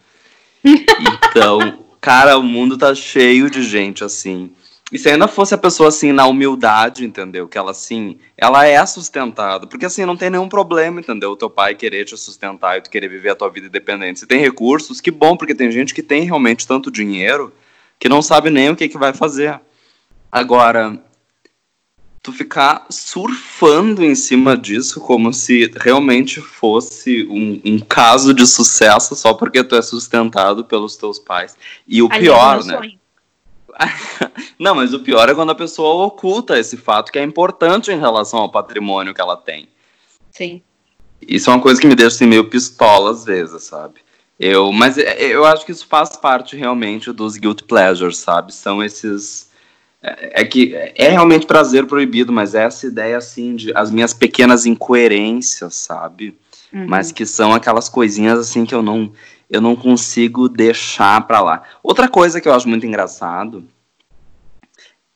Então, 0.64 1.84
cara, 2.00 2.38
o 2.38 2.42
mundo 2.42 2.76
tá 2.76 2.94
cheio 2.94 3.50
de 3.50 3.62
gente 3.62 4.04
assim. 4.04 4.52
E 4.90 4.98
se 4.98 5.10
ainda 5.10 5.28
fosse 5.28 5.54
a 5.54 5.58
pessoa 5.58 5.90
assim 5.90 6.12
na 6.12 6.26
humildade, 6.26 7.04
entendeu? 7.04 7.46
Que 7.46 7.58
ela 7.58 7.72
assim, 7.72 8.18
ela 8.36 8.66
é 8.66 8.84
sustentada, 8.86 9.66
porque 9.66 9.84
assim 9.84 10.06
não 10.06 10.16
tem 10.16 10.30
nenhum 10.30 10.48
problema, 10.48 11.00
entendeu? 11.00 11.32
O 11.32 11.36
teu 11.36 11.50
pai 11.50 11.74
querer 11.74 12.06
te 12.06 12.16
sustentar 12.16 12.78
e 12.78 12.80
tu 12.80 12.88
querer 12.88 13.08
viver 13.08 13.30
a 13.30 13.34
tua 13.34 13.50
vida 13.50 13.66
independente. 13.66 14.20
Se 14.20 14.26
tem 14.26 14.40
recursos, 14.40 15.00
que 15.00 15.10
bom, 15.10 15.36
porque 15.36 15.54
tem 15.54 15.70
gente 15.70 15.92
que 15.92 16.02
tem 16.02 16.24
realmente 16.24 16.66
tanto 16.66 16.90
dinheiro 16.90 17.52
que 17.98 18.08
não 18.08 18.22
sabe 18.22 18.48
nem 18.48 18.70
o 18.70 18.76
que 18.76 18.88
que 18.88 18.96
vai 18.96 19.12
fazer. 19.12 19.60
Agora, 20.32 20.98
tu 22.28 22.32
ficar 22.32 22.86
surfando 22.90 24.04
em 24.04 24.14
cima 24.14 24.56
disso 24.56 25.00
como 25.00 25.32
se 25.32 25.72
realmente 25.76 26.40
fosse 26.42 27.26
um, 27.26 27.60
um 27.64 27.78
caso 27.78 28.34
de 28.34 28.46
sucesso 28.46 29.16
só 29.16 29.32
porque 29.32 29.64
tu 29.64 29.74
é 29.74 29.80
sustentado 29.80 30.64
pelos 30.64 30.96
teus 30.96 31.18
pais. 31.18 31.56
E 31.86 32.02
o 32.02 32.08
pior, 32.08 32.58
meu 32.58 32.66
né? 32.66 32.76
sonho. 32.76 32.98
Não, 34.58 34.74
mas 34.74 34.92
o 34.92 35.00
pior 35.00 35.28
é 35.28 35.34
quando 35.34 35.50
a 35.50 35.54
pessoa 35.54 36.04
oculta 36.04 36.58
esse 36.58 36.76
fato 36.76 37.10
que 37.10 37.18
é 37.18 37.22
importante 37.22 37.90
em 37.90 37.98
relação 37.98 38.40
ao 38.40 38.50
patrimônio 38.50 39.14
que 39.14 39.20
ela 39.20 39.36
tem. 39.36 39.68
Sim. 40.30 40.60
Isso 41.22 41.48
é 41.48 41.54
uma 41.54 41.62
coisa 41.62 41.80
que 41.80 41.86
me 41.86 41.94
deixa 41.94 42.16
assim, 42.16 42.26
meio 42.26 42.50
pistola 42.50 43.10
às 43.10 43.24
vezes, 43.24 43.62
sabe? 43.62 44.00
Eu, 44.38 44.70
mas 44.70 44.98
é- 44.98 45.22
eu 45.22 45.44
acho 45.46 45.64
que 45.64 45.72
isso 45.72 45.86
faz 45.86 46.16
parte 46.16 46.56
realmente 46.56 47.10
dos 47.10 47.36
guilt 47.36 47.62
pleasures, 47.62 48.18
sabe? 48.18 48.52
São 48.52 48.82
esses. 48.82 49.47
É, 50.02 50.42
é 50.42 50.44
que 50.44 50.74
é 50.74 51.08
realmente 51.08 51.46
prazer 51.46 51.86
proibido, 51.86 52.32
mas 52.32 52.54
é 52.54 52.64
essa 52.64 52.86
ideia 52.86 53.18
assim 53.18 53.56
de 53.56 53.72
as 53.74 53.90
minhas 53.90 54.12
pequenas 54.12 54.66
incoerências, 54.66 55.74
sabe? 55.74 56.36
Uhum. 56.70 56.86
mas 56.86 57.10
que 57.10 57.24
são 57.24 57.54
aquelas 57.54 57.88
coisinhas 57.88 58.38
assim 58.38 58.66
que 58.66 58.74
eu 58.74 58.82
não 58.82 59.10
eu 59.48 59.60
não 59.60 59.74
consigo 59.74 60.48
deixar 60.48 61.26
pra 61.26 61.40
lá. 61.40 61.62
Outra 61.82 62.06
coisa 62.08 62.40
que 62.40 62.46
eu 62.46 62.52
acho 62.52 62.68
muito 62.68 62.84
engraçado 62.84 63.64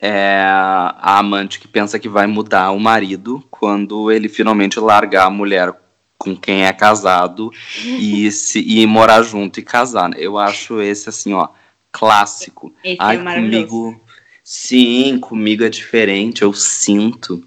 é 0.01 0.43
a 0.47 1.19
amante 1.19 1.61
que 1.61 1.69
pensa 1.69 1.99
que 1.99 2.09
vai 2.09 2.27
mudar 2.27 2.71
o 2.71 2.81
marido 2.81 3.45
quando 3.51 4.11
ele 4.11 4.29
finalmente 4.29 4.81
largar 4.81 5.27
a 5.27 5.31
mulher 5.31 5.75
com 6.17 6.35
quem 6.35 6.65
é 6.65 6.73
casado 6.73 7.51
e 7.85 8.31
se 8.33 8.65
e 8.67 8.87
morar 8.87 9.23
junto 9.23 9.61
e 9.61 9.63
casar. 9.63 10.09
né? 10.09 10.17
Eu 10.19 10.39
acho 10.39 10.81
esse 10.81 11.11
assim, 11.11 11.35
ó, 11.35 11.49
clássico. 11.93 12.75
Esse 12.83 12.97
Ai, 12.99 13.19
é 13.19 13.35
comigo 13.35 14.01
Sim, 14.45 15.19
comigo 15.19 15.65
é 15.65 15.69
diferente, 15.69 16.43
eu 16.43 16.53
sinto. 16.53 17.47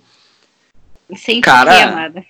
Sem 1.15 1.41
Cara, 1.41 1.83
amada. 1.83 2.25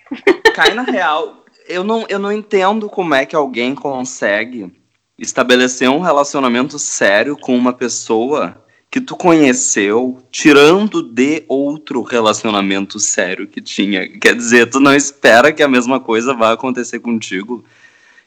cai 0.54 0.74
na 0.74 0.82
real. 0.82 1.44
Eu 1.68 1.82
não, 1.82 2.04
eu 2.08 2.18
não 2.18 2.32
entendo 2.32 2.88
como 2.88 3.14
é 3.14 3.24
que 3.24 3.34
alguém 3.34 3.74
consegue 3.74 4.72
estabelecer 5.18 5.88
um 5.88 6.00
relacionamento 6.00 6.78
sério 6.78 7.36
com 7.36 7.56
uma 7.56 7.72
pessoa 7.72 8.62
que 8.90 9.00
tu 9.00 9.16
conheceu, 9.16 10.22
tirando 10.30 11.02
de 11.02 11.44
outro 11.48 12.02
relacionamento 12.02 12.98
sério 12.98 13.46
que 13.46 13.60
tinha. 13.60 14.08
Quer 14.18 14.34
dizer, 14.34 14.70
tu 14.70 14.80
não 14.80 14.94
espera 14.94 15.52
que 15.52 15.62
a 15.62 15.68
mesma 15.68 16.00
coisa 16.00 16.34
vá 16.34 16.52
acontecer 16.52 17.00
contigo. 17.00 17.64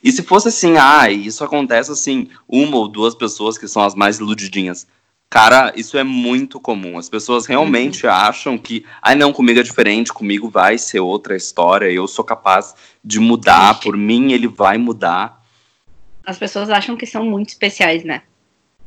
E 0.04 0.12
se 0.12 0.21
fosse 0.23 0.49
assim, 0.49 0.78
ah, 0.78 1.10
isso 1.10 1.43
acontece 1.43 1.91
assim, 1.91 2.30
uma 2.47 2.78
ou 2.78 2.88
duas 2.88 3.15
pessoas 3.15 3.58
que 3.58 3.67
são 3.67 3.84
as 3.84 3.95
mais 3.95 4.19
iludidinhas. 4.19 4.88
Cara, 5.30 5.72
isso 5.76 5.98
é 5.98 6.04
muito 6.04 6.60
comum. 6.60 6.98
As 6.98 7.08
pessoas 7.08 7.46
realmente 7.46 8.08
acham 8.08 8.58
que, 8.58 8.84
ai 9.02 9.13
não, 9.13 9.32
comigo 9.32 9.60
é 9.60 9.63
diferente, 9.63 10.12
comigo 10.12 10.50
vai 10.50 10.78
ser 10.78 11.00
outra 11.00 11.36
história, 11.36 11.92
eu 11.92 12.08
sou 12.08 12.26
capaz 12.26 12.74
de 13.04 13.20
mudar, 13.20 13.80
por 13.80 13.96
mim 13.96 14.32
ele 14.32 14.48
vai 14.48 14.78
mudar. 14.78 15.44
As 16.26 16.38
pessoas 16.38 16.70
acham 16.70 16.98
que 16.98 17.06
são 17.06 17.24
muito 17.24 17.50
especiais, 17.50 18.04
né? 18.04 18.24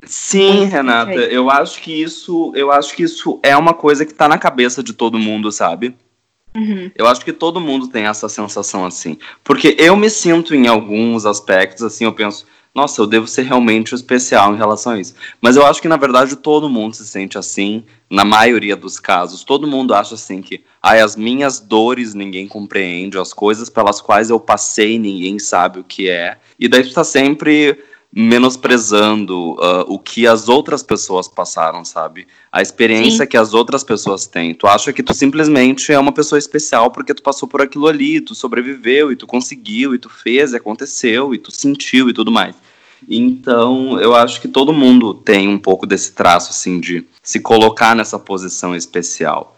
Sim, 0.05 0.59
Muito 0.59 0.73
Renata, 0.73 1.11
perfeito. 1.13 1.33
eu 1.33 1.49
acho 1.49 1.81
que 1.81 1.93
isso, 1.93 2.53
eu 2.57 2.73
acho 2.73 2.95
que 2.97 3.05
isso 3.05 3.39
é 3.43 3.57
uma 3.57 3.73
coisa 3.73 4.05
que 4.05 4.13
tá 4.13 4.29
na 4.29 4.37
cabeça 4.37 4.83
de 4.83 4.93
todo 4.93 5.19
mundo, 5.19 5.53
sabe? 5.53 5.95
Uhum. 6.57 6.91
Eu 6.97 7.07
acho 7.07 7.25
que 7.25 7.33
todo 7.33 7.61
mundo 7.61 7.87
tem 7.89 8.07
essa 8.07 8.29
sensação 8.29 8.85
assim. 8.85 9.17
Porque 9.45 9.77
eu 9.79 9.97
me 9.97 10.11
sinto 10.11 10.55
em 10.55 10.67
alguns 10.67 11.25
aspectos, 11.25 11.83
assim, 11.85 12.05
eu 12.05 12.13
penso, 12.13 12.47
nossa, 12.75 13.03
eu 13.03 13.07
devo 13.07 13.27
ser 13.27 13.43
realmente 13.43 13.95
especial 13.95 14.55
em 14.55 14.57
relação 14.57 14.93
a 14.93 15.01
isso. 15.01 15.15
Mas 15.43 15.57
eu 15.57 15.67
acho 15.67 15.81
que, 15.81 15.89
na 15.89 15.99
verdade, 15.99 16.37
todo 16.37 16.71
mundo 16.71 16.95
se 16.95 17.07
sente 17.07 17.37
assim, 17.37 17.85
na 18.09 18.25
maioria 18.25 18.75
dos 18.75 18.99
casos. 18.99 19.45
Todo 19.45 19.67
mundo 19.67 19.95
acha 19.95 20.15
assim 20.15 20.41
que, 20.41 20.65
ai, 20.83 21.01
as 21.01 21.15
minhas 21.15 21.61
dores 21.61 22.15
ninguém 22.15 22.49
compreende, 22.49 23.19
as 23.19 23.35
coisas 23.35 23.69
pelas 23.69 24.01
quais 24.01 24.31
eu 24.31 24.41
passei 24.41 24.99
ninguém 24.99 25.39
sabe 25.39 25.81
o 25.81 25.85
que 25.85 26.09
é. 26.09 26.39
E 26.59 26.67
daí 26.67 26.83
tu 26.83 26.95
tá 26.95 27.05
sempre 27.05 27.79
menosprezando 28.15 29.53
uh, 29.53 29.85
o 29.87 29.99
que 29.99 30.27
as 30.27 30.47
outras 30.49 30.83
pessoas 30.83 31.29
passaram, 31.29 31.83
sabe? 31.83 32.27
A 32.51 32.61
experiência 32.61 33.25
Sim. 33.25 33.27
que 33.27 33.37
as 33.39 33.55
outras 33.55 33.83
pessoas 33.83 34.27
têm. 34.27 34.53
Tu 34.55 34.67
acha 34.67 34.93
que 34.93 35.03
tu 35.03 35.15
simplesmente 35.15 35.91
é 35.91 35.99
uma 35.99 36.13
pessoa 36.13 36.39
especial 36.39 36.91
porque 36.91 37.15
tu 37.15 37.23
passou 37.23 37.49
por 37.49 37.63
aquilo 37.63 37.87
ali, 37.87 38.21
tu 38.21 38.35
sobreviveu 38.35 39.11
e 39.11 39.17
tu 39.17 39.27
conseguiu 39.27 39.95
e 39.95 39.99
tu 39.99 40.11
fez 40.11 40.53
e 40.53 40.57
aconteceu 40.57 41.35
e 41.35 41.39
tu 41.39 41.51
sentiu 41.51 42.11
e 42.11 42.13
tudo 42.13 42.31
mais. 42.31 42.55
Então, 43.09 43.99
eu 43.99 44.15
acho 44.15 44.41
que 44.41 44.49
todo 44.49 44.73
mundo 44.73 45.15
tem 45.15 45.49
um 45.49 45.59
pouco 45.59 45.87
desse 45.87 46.13
traço 46.13 46.51
assim 46.51 46.79
de 46.79 47.05
se 47.23 47.41
colocar 47.41 47.97
nessa 47.97 48.19
posição 48.19 48.77
especial. 48.77 49.57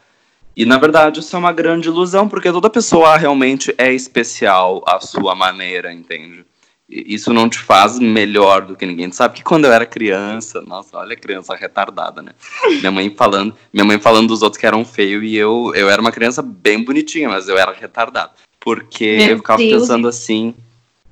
E 0.57 0.65
na 0.65 0.79
verdade 0.79 1.19
isso 1.19 1.35
é 1.35 1.39
uma 1.39 1.53
grande 1.53 1.89
ilusão, 1.89 2.29
porque 2.29 2.53
toda 2.53 2.71
pessoa 2.71 3.17
realmente 3.17 3.75
é 3.77 3.93
especial 3.93 4.85
à 4.87 5.01
sua 5.01 5.35
maneira, 5.35 5.93
entende? 5.93 6.45
Isso 6.89 7.33
não 7.33 7.49
te 7.49 7.59
faz 7.59 7.99
melhor 7.99 8.63
do 8.63 8.77
que 8.77 8.85
ninguém. 8.85 9.09
Tu 9.09 9.17
sabe 9.17 9.37
que 9.37 9.43
quando 9.43 9.65
eu 9.65 9.73
era 9.73 9.87
criança, 9.87 10.61
nossa, 10.61 10.99
olha 10.99 11.15
a 11.15 11.19
criança 11.19 11.55
retardada, 11.55 12.23
né? 12.23 12.33
Minha 12.81 12.91
mãe 12.91 13.15
falando, 13.17 13.57
minha 13.73 13.85
mãe 13.85 13.99
falando 13.99 14.29
dos 14.29 14.43
outros 14.43 14.61
que 14.61 14.67
eram 14.67 14.85
feios 14.85 15.25
e 15.25 15.35
eu, 15.35 15.73
eu 15.75 15.89
era 15.89 16.01
uma 16.01 16.13
criança 16.13 16.43
bem 16.43 16.85
bonitinha, 16.85 17.29
mas 17.29 17.49
eu 17.49 17.57
era 17.57 17.73
retardado. 17.73 18.33
Porque 18.61 19.17
Meu 19.17 19.29
eu 19.29 19.37
ficava 19.39 19.59
Deus. 19.59 19.83
pensando 19.83 20.09
assim, 20.09 20.55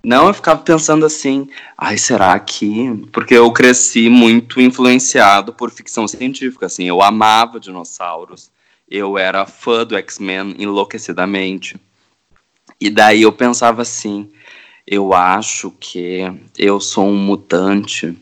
não, 0.05 0.27
eu 0.27 0.35
ficava 0.35 0.61
pensando 0.61 1.07
assim, 1.07 1.49
ai, 1.79 1.97
será 1.97 2.39
que. 2.39 3.07
Porque 3.13 3.35
eu 3.35 3.51
cresci 3.53 4.09
muito 4.09 4.61
influenciado 4.61 5.53
por 5.53 5.71
ficção 5.71 6.09
científica, 6.09 6.67
assim, 6.67 6.85
eu 6.85 7.01
amava 7.01 7.61
dinossauros, 7.61 8.51
eu 8.91 9.17
era 9.17 9.47
fã 9.47 9.87
do 9.87 9.97
X-Men 9.97 10.57
enlouquecidamente. 10.59 11.77
E 12.81 12.91
daí 12.91 13.23
eu 13.23 13.33
pensava 13.33 13.83
assim, 13.83 14.29
eu 14.87 15.13
acho 15.13 15.73
que 15.79 16.33
eu 16.59 16.81
sou 16.81 17.07
um 17.07 17.17
mutante. 17.17 18.17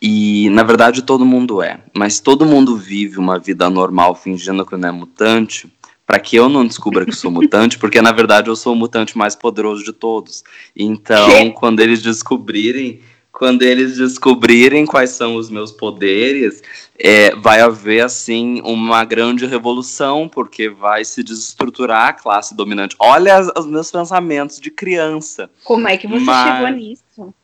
E 0.00 0.50
na 0.50 0.62
verdade 0.62 1.02
todo 1.02 1.24
mundo 1.24 1.62
é, 1.62 1.80
mas 1.94 2.18
todo 2.18 2.44
mundo 2.44 2.76
vive 2.76 3.18
uma 3.18 3.38
vida 3.38 3.70
normal 3.70 4.16
fingindo 4.16 4.66
que 4.66 4.76
não 4.76 4.88
é 4.88 4.92
mutante, 4.92 5.72
para 6.04 6.18
que 6.18 6.34
eu 6.34 6.48
não 6.48 6.66
descubra 6.66 7.06
que 7.06 7.12
sou 7.12 7.30
mutante, 7.32 7.78
porque 7.78 8.02
na 8.02 8.10
verdade 8.10 8.50
eu 8.50 8.56
sou 8.56 8.72
o 8.72 8.76
mutante 8.76 9.16
mais 9.16 9.36
poderoso 9.36 9.84
de 9.84 9.92
todos. 9.92 10.42
Então, 10.74 11.50
quando 11.52 11.80
eles 11.80 12.02
descobrirem 12.02 13.00
quando 13.32 13.62
eles 13.62 13.96
descobrirem 13.96 14.84
quais 14.84 15.10
são 15.10 15.36
os 15.36 15.48
meus 15.48 15.72
poderes, 15.72 16.62
é, 16.98 17.34
vai 17.34 17.60
haver 17.60 18.04
assim 18.04 18.60
uma 18.62 19.04
grande 19.04 19.46
revolução, 19.46 20.28
porque 20.28 20.68
vai 20.68 21.04
se 21.04 21.22
desestruturar 21.22 22.08
a 22.08 22.12
classe 22.12 22.54
dominante. 22.54 22.94
Olha 22.98 23.36
as, 23.36 23.50
os 23.56 23.66
meus 23.66 23.90
pensamentos 23.90 24.60
de 24.60 24.70
criança. 24.70 25.50
Como 25.64 25.88
é 25.88 25.96
que 25.96 26.06
você 26.06 26.24
Mas, 26.24 26.52
chegou 26.52 26.68
nisso? 26.68 27.34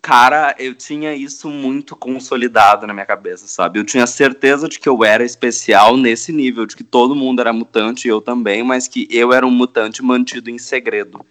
Cara, 0.00 0.54
eu 0.58 0.74
tinha 0.74 1.14
isso 1.14 1.48
muito 1.48 1.94
consolidado 1.94 2.86
na 2.86 2.92
minha 2.92 3.06
cabeça, 3.06 3.46
sabe? 3.46 3.78
Eu 3.78 3.84
tinha 3.84 4.06
certeza 4.06 4.68
de 4.68 4.78
que 4.78 4.88
eu 4.88 5.04
era 5.04 5.24
especial 5.24 5.96
nesse 5.96 6.32
nível, 6.32 6.66
de 6.66 6.76
que 6.76 6.84
todo 6.84 7.14
mundo 7.14 7.40
era 7.40 7.52
mutante 7.52 8.06
e 8.06 8.10
eu 8.10 8.20
também, 8.20 8.64
mas 8.64 8.88
que 8.88 9.06
eu 9.10 9.32
era 9.32 9.46
um 9.46 9.50
mutante 9.50 10.02
mantido 10.02 10.50
em 10.50 10.58
segredo 10.58 11.24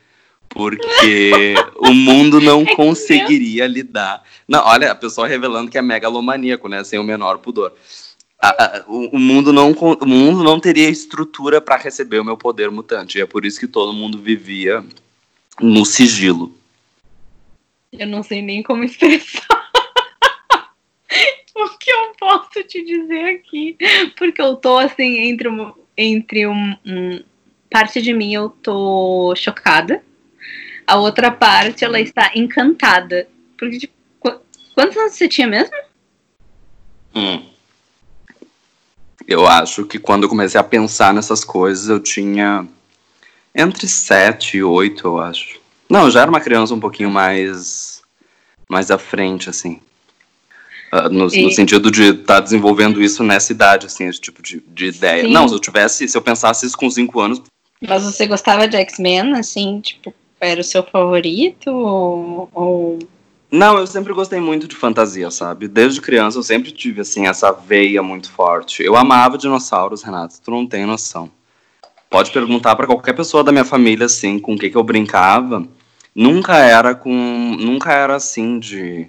porque 0.53 1.55
o 1.77 1.93
mundo 1.93 2.39
não 2.39 2.61
é 2.63 2.75
conseguiria 2.75 3.67
lidar. 3.67 4.23
Não, 4.47 4.63
olha, 4.65 4.91
a 4.91 4.95
pessoa 4.95 5.27
revelando 5.27 5.71
que 5.71 5.77
é 5.77 5.81
megalomaníaco, 5.81 6.67
né, 6.67 6.83
sem 6.83 6.99
o 6.99 7.03
menor 7.03 7.39
pudor. 7.39 7.73
A, 8.39 8.49
a, 8.49 8.83
o, 8.87 9.15
o, 9.15 9.19
mundo 9.19 9.53
não, 9.53 9.71
o 9.71 10.05
mundo 10.05 10.43
não 10.43 10.59
teria 10.59 10.89
estrutura 10.89 11.61
para 11.61 11.77
receber 11.77 12.19
o 12.19 12.25
meu 12.25 12.35
poder 12.35 12.69
mutante. 12.69 13.17
E 13.17 13.21
é 13.21 13.25
por 13.25 13.45
isso 13.45 13.59
que 13.59 13.67
todo 13.67 13.93
mundo 13.93 14.17
vivia 14.17 14.83
no 15.59 15.85
sigilo. 15.85 16.53
Eu 17.91 18.07
não 18.07 18.23
sei 18.23 18.41
nem 18.41 18.63
como 18.63 18.83
expressar 18.83 19.45
o 21.55 21.69
que 21.77 21.91
eu 21.91 22.13
posso 22.19 22.63
te 22.63 22.83
dizer 22.83 23.35
aqui. 23.35 23.77
Porque 24.17 24.41
eu 24.41 24.55
tô 24.55 24.77
assim, 24.77 25.19
entre, 25.19 25.47
um, 25.47 25.71
entre 25.95 26.47
um, 26.47 26.75
um 26.85 27.23
parte 27.69 28.01
de 28.01 28.13
mim 28.13 28.33
eu 28.33 28.49
tô 28.49 29.33
chocada 29.37 30.03
a 30.91 30.97
outra 30.97 31.31
parte, 31.31 31.85
ela 31.85 32.01
está 32.01 32.31
encantada. 32.35 33.25
Porque, 33.57 33.79
tipo, 33.79 33.93
quantos 34.75 34.97
anos 34.97 35.13
você 35.13 35.25
tinha 35.25 35.47
mesmo? 35.47 35.73
Hum. 37.15 37.45
Eu 39.25 39.47
acho 39.47 39.85
que 39.85 39.97
quando 39.97 40.23
eu 40.23 40.29
comecei 40.29 40.59
a 40.59 40.63
pensar 40.63 41.13
nessas 41.13 41.45
coisas, 41.45 41.87
eu 41.87 41.97
tinha 41.97 42.67
entre 43.55 43.87
7 43.87 44.57
e 44.57 44.63
8, 44.63 45.07
eu 45.07 45.17
acho. 45.17 45.61
Não, 45.89 46.05
eu 46.05 46.11
já 46.11 46.23
era 46.23 46.29
uma 46.29 46.41
criança 46.41 46.73
um 46.73 46.79
pouquinho 46.79 47.09
mais 47.09 48.01
mais 48.67 48.91
à 48.91 48.97
frente, 48.97 49.49
assim. 49.49 49.79
Uh, 50.91 51.07
no, 51.09 51.33
e... 51.33 51.43
no, 51.43 51.51
sentido 51.51 51.89
de 51.89 52.09
estar 52.09 52.35
tá 52.35 52.39
desenvolvendo 52.41 53.01
isso 53.01 53.23
nessa 53.23 53.53
idade, 53.53 53.85
assim, 53.85 54.09
esse 54.09 54.19
tipo 54.19 54.41
de, 54.41 54.61
de 54.67 54.87
ideia. 54.87 55.23
Sim. 55.23 55.31
Não, 55.31 55.47
se 55.47 55.55
eu 55.55 55.59
tivesse, 55.59 56.05
se 56.05 56.17
eu 56.17 56.21
pensasse 56.21 56.65
isso 56.65 56.77
com 56.77 56.89
5 56.89 57.17
anos. 57.21 57.41
Mas 57.81 58.03
você 58.03 58.27
gostava 58.27 58.67
de 58.67 58.75
X-Men, 58.75 59.33
assim, 59.35 59.79
tipo, 59.79 60.13
era 60.41 60.59
o 60.59 60.63
seu 60.63 60.83
favorito 60.83 61.69
ou, 61.69 62.99
Não, 63.51 63.77
eu 63.77 63.85
sempre 63.85 64.11
gostei 64.11 64.39
muito 64.39 64.67
de 64.67 64.75
fantasia, 64.75 65.29
sabe? 65.29 65.67
Desde 65.67 66.01
criança 66.01 66.39
eu 66.39 66.43
sempre 66.43 66.71
tive, 66.71 67.01
assim, 67.01 67.27
essa 67.27 67.51
veia 67.51 68.01
muito 68.01 68.31
forte. 68.31 68.83
Eu 68.83 68.95
amava 68.95 69.37
dinossauros, 69.37 70.01
Renato, 70.01 70.41
tu 70.43 70.49
não 70.49 70.65
tem 70.65 70.85
noção. 70.85 71.29
Pode 72.09 72.31
perguntar 72.31 72.75
para 72.75 72.87
qualquer 72.87 73.13
pessoa 73.13 73.43
da 73.43 73.51
minha 73.51 73.63
família, 73.63 74.07
assim, 74.07 74.39
com 74.39 74.55
o 74.55 74.57
que, 74.57 74.69
que 74.69 74.75
eu 74.75 74.83
brincava. 74.83 75.65
Nunca 76.13 76.57
era 76.57 76.93
com. 76.93 77.55
Nunca 77.57 77.93
era 77.93 78.15
assim 78.15 78.59
de. 78.59 79.07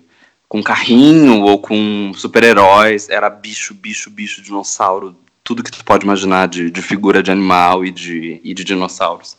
Com 0.48 0.62
carrinho 0.62 1.40
ou 1.42 1.58
com 1.58 2.12
super-heróis. 2.14 3.08
Era 3.08 3.28
bicho, 3.28 3.74
bicho, 3.74 4.10
bicho, 4.10 4.42
dinossauro. 4.42 5.16
Tudo 5.42 5.64
que 5.64 5.72
tu 5.72 5.84
pode 5.84 6.04
imaginar 6.04 6.46
de, 6.46 6.70
de 6.70 6.80
figura 6.82 7.22
de 7.22 7.32
animal 7.32 7.84
e 7.84 7.90
de, 7.90 8.40
e 8.44 8.54
de 8.54 8.62
dinossauros. 8.62 9.36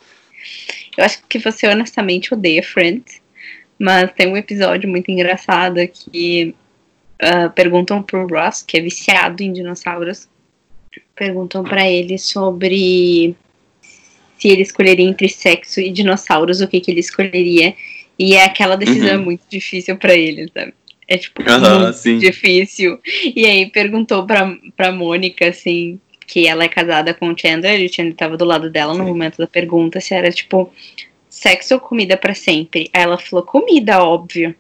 Eu 0.97 1.05
acho 1.05 1.23
que 1.27 1.39
você 1.39 1.67
honestamente 1.67 2.33
odeia 2.33 2.63
Friends, 2.63 3.21
mas 3.79 4.11
tem 4.13 4.27
um 4.27 4.37
episódio 4.37 4.89
muito 4.89 5.09
engraçado 5.11 5.79
que 5.87 6.55
uh, 7.21 7.49
perguntam 7.51 8.01
pro 8.01 8.27
Ross, 8.27 8.61
que 8.61 8.77
é 8.77 8.81
viciado 8.81 9.43
em 9.43 9.51
dinossauros, 9.51 10.27
perguntam 11.15 11.63
para 11.63 11.89
ele 11.89 12.17
sobre 12.17 13.35
se 14.37 14.49
ele 14.49 14.61
escolheria 14.61 15.05
entre 15.05 15.29
sexo 15.29 15.79
e 15.79 15.89
dinossauros, 15.89 16.61
o 16.61 16.67
que, 16.67 16.81
que 16.81 16.91
ele 16.91 16.99
escolheria. 16.99 17.73
E 18.19 18.35
é 18.35 18.43
aquela 18.43 18.75
decisão 18.75 19.17
uhum. 19.17 19.23
muito 19.23 19.43
difícil 19.49 19.95
para 19.97 20.13
ele, 20.13 20.49
sabe? 20.53 20.73
É 21.07 21.17
tipo 21.17 21.41
uhum, 21.41 21.79
muito 21.79 21.97
sim. 21.97 22.17
difícil. 22.17 22.99
E 23.35 23.45
aí 23.45 23.69
perguntou 23.69 24.25
pra, 24.25 24.55
pra 24.75 24.91
Mônica 24.91 25.47
assim, 25.47 25.99
que 26.25 26.47
ela 26.47 26.63
é 26.63 26.67
casada 26.67 27.13
com 27.13 27.29
o 27.29 27.37
Chandler 27.37 27.79
e 27.79 27.85
o 27.85 27.93
Chandler 27.93 28.15
tava 28.15 28.37
do 28.37 28.45
lado 28.45 28.69
dela 28.69 28.93
Sim. 28.93 28.99
no 28.99 29.05
momento 29.05 29.37
da 29.37 29.47
pergunta 29.47 29.99
se 29.99 30.13
era 30.13 30.31
tipo 30.31 30.71
sexo 31.29 31.73
ou 31.73 31.79
comida 31.79 32.15
para 32.15 32.33
sempre. 32.33 32.89
Aí 32.93 33.03
ela 33.03 33.17
falou 33.17 33.43
comida, 33.43 34.03
óbvio. 34.03 34.55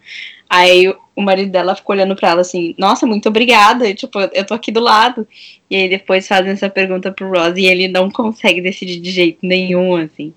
Aí 0.49 0.87
o 1.15 1.21
marido 1.21 1.51
dela 1.51 1.75
ficou 1.75 1.95
olhando 1.95 2.15
para 2.15 2.29
ela 2.29 2.41
assim, 2.41 2.75
nossa, 2.77 3.05
muito 3.05 3.29
obrigada, 3.29 3.87
e, 3.87 3.93
tipo, 3.95 4.19
eu 4.19 4.45
tô 4.45 4.53
aqui 4.53 4.71
do 4.71 4.79
lado. 4.79 5.27
E 5.69 5.75
aí 5.75 5.89
depois 5.89 6.27
fazem 6.27 6.51
essa 6.51 6.69
pergunta 6.69 7.11
pro 7.11 7.29
Ross 7.29 7.57
e 7.57 7.65
ele 7.65 7.87
não 7.87 8.09
consegue 8.09 8.61
decidir 8.61 8.99
de 8.99 9.11
jeito 9.11 9.39
nenhum, 9.41 9.95
assim. 9.95 10.33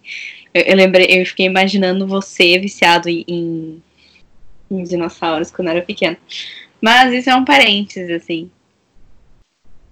Eu, 0.54 0.62
eu 0.62 0.76
lembrei, 0.76 1.06
eu 1.10 1.26
fiquei 1.26 1.46
imaginando 1.46 2.06
você 2.06 2.58
viciado 2.58 3.08
em, 3.08 3.24
em, 3.28 3.82
em 4.70 4.82
dinossauros 4.84 5.50
quando 5.50 5.68
eu 5.68 5.74
era 5.74 5.82
pequena. 5.82 6.16
Mas 6.80 7.12
isso 7.12 7.30
é 7.30 7.34
um 7.34 7.44
parênteses, 7.44 8.10
assim. 8.10 8.50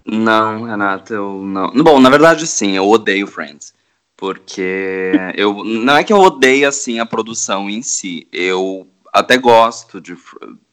Não, 0.06 0.64
Renata, 0.64 1.14
eu 1.14 1.42
não. 1.42 1.70
Bom, 1.70 1.98
na 1.98 2.10
verdade, 2.10 2.46
sim, 2.46 2.72
eu 2.72 2.88
odeio 2.88 3.26
Friends. 3.26 3.72
Porque 4.16 5.12
eu. 5.36 5.64
Não 5.64 5.96
é 5.96 6.04
que 6.04 6.12
eu 6.12 6.18
odeio, 6.18 6.68
assim, 6.68 6.98
a 6.98 7.06
produção 7.06 7.70
em 7.70 7.82
si. 7.82 8.28
Eu 8.32 8.86
até 9.12 9.38
gosto 9.38 10.00
de. 10.00 10.16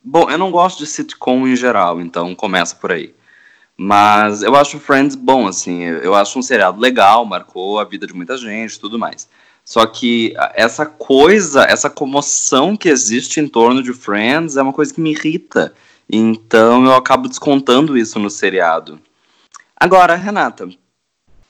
Bom, 0.03 0.29
eu 0.29 0.37
não 0.37 0.51
gosto 0.51 0.79
de 0.79 0.87
sitcom 0.87 1.47
em 1.47 1.55
geral, 1.55 2.01
então 2.01 2.35
começa 2.35 2.75
por 2.75 2.91
aí. 2.91 3.13
Mas 3.77 4.43
eu 4.43 4.55
acho 4.55 4.79
Friends 4.79 5.15
bom, 5.15 5.47
assim. 5.47 5.83
Eu 5.83 6.13
acho 6.13 6.37
um 6.37 6.41
seriado 6.41 6.79
legal, 6.79 7.25
marcou 7.25 7.79
a 7.79 7.83
vida 7.83 8.05
de 8.05 8.13
muita 8.13 8.37
gente 8.37 8.79
tudo 8.79 8.99
mais. 8.99 9.27
Só 9.63 9.85
que 9.85 10.33
essa 10.53 10.85
coisa, 10.85 11.63
essa 11.63 11.89
comoção 11.89 12.75
que 12.75 12.89
existe 12.89 13.39
em 13.39 13.47
torno 13.47 13.81
de 13.81 13.93
Friends 13.93 14.57
é 14.57 14.61
uma 14.61 14.73
coisa 14.73 14.93
que 14.93 15.01
me 15.01 15.11
irrita. 15.11 15.73
Então 16.09 16.85
eu 16.85 16.93
acabo 16.93 17.29
descontando 17.29 17.97
isso 17.97 18.19
no 18.19 18.29
seriado. 18.29 18.99
Agora, 19.81 20.15
Renata, 20.15 20.69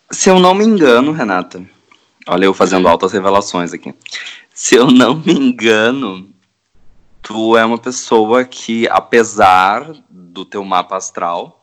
Se 0.09 0.29
eu 0.29 0.39
não 0.39 0.53
me 0.53 0.63
engano, 0.63 1.11
Renata, 1.11 1.61
olha 2.25 2.45
eu 2.45 2.53
fazendo 2.53 2.87
altas 2.87 3.11
revelações 3.11 3.73
aqui. 3.73 3.93
Se 4.53 4.73
eu 4.73 4.89
não 4.89 5.15
me 5.15 5.33
engano, 5.33 6.29
tu 7.21 7.57
é 7.57 7.65
uma 7.65 7.77
pessoa 7.77 8.45
que, 8.45 8.87
apesar 8.87 9.91
do 10.09 10.45
teu 10.45 10.63
mapa 10.63 10.95
astral, 10.95 11.61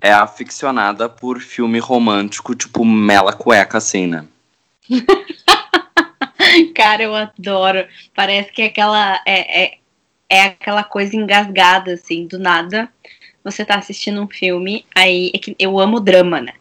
é 0.00 0.12
aficionada 0.12 1.08
por 1.08 1.38
filme 1.38 1.78
romântico, 1.78 2.56
tipo 2.56 2.84
Mela 2.84 3.32
Cueca, 3.32 3.78
assim, 3.78 4.08
né? 4.08 4.26
Cara, 6.74 7.04
eu 7.04 7.14
adoro. 7.14 7.86
Parece 8.16 8.50
que 8.50 8.62
é 8.62 8.66
aquela 8.66 9.22
é, 9.24 9.62
é, 9.62 9.78
é 10.28 10.42
aquela 10.42 10.82
coisa 10.82 11.14
engasgada, 11.14 11.92
assim, 11.92 12.26
do 12.26 12.36
nada. 12.36 12.92
Você 13.44 13.64
tá 13.64 13.76
assistindo 13.76 14.22
um 14.22 14.28
filme, 14.28 14.84
aí 14.94 15.30
é 15.34 15.38
que 15.38 15.56
eu 15.58 15.78
amo 15.78 16.00
drama, 16.00 16.40
né? 16.40 16.54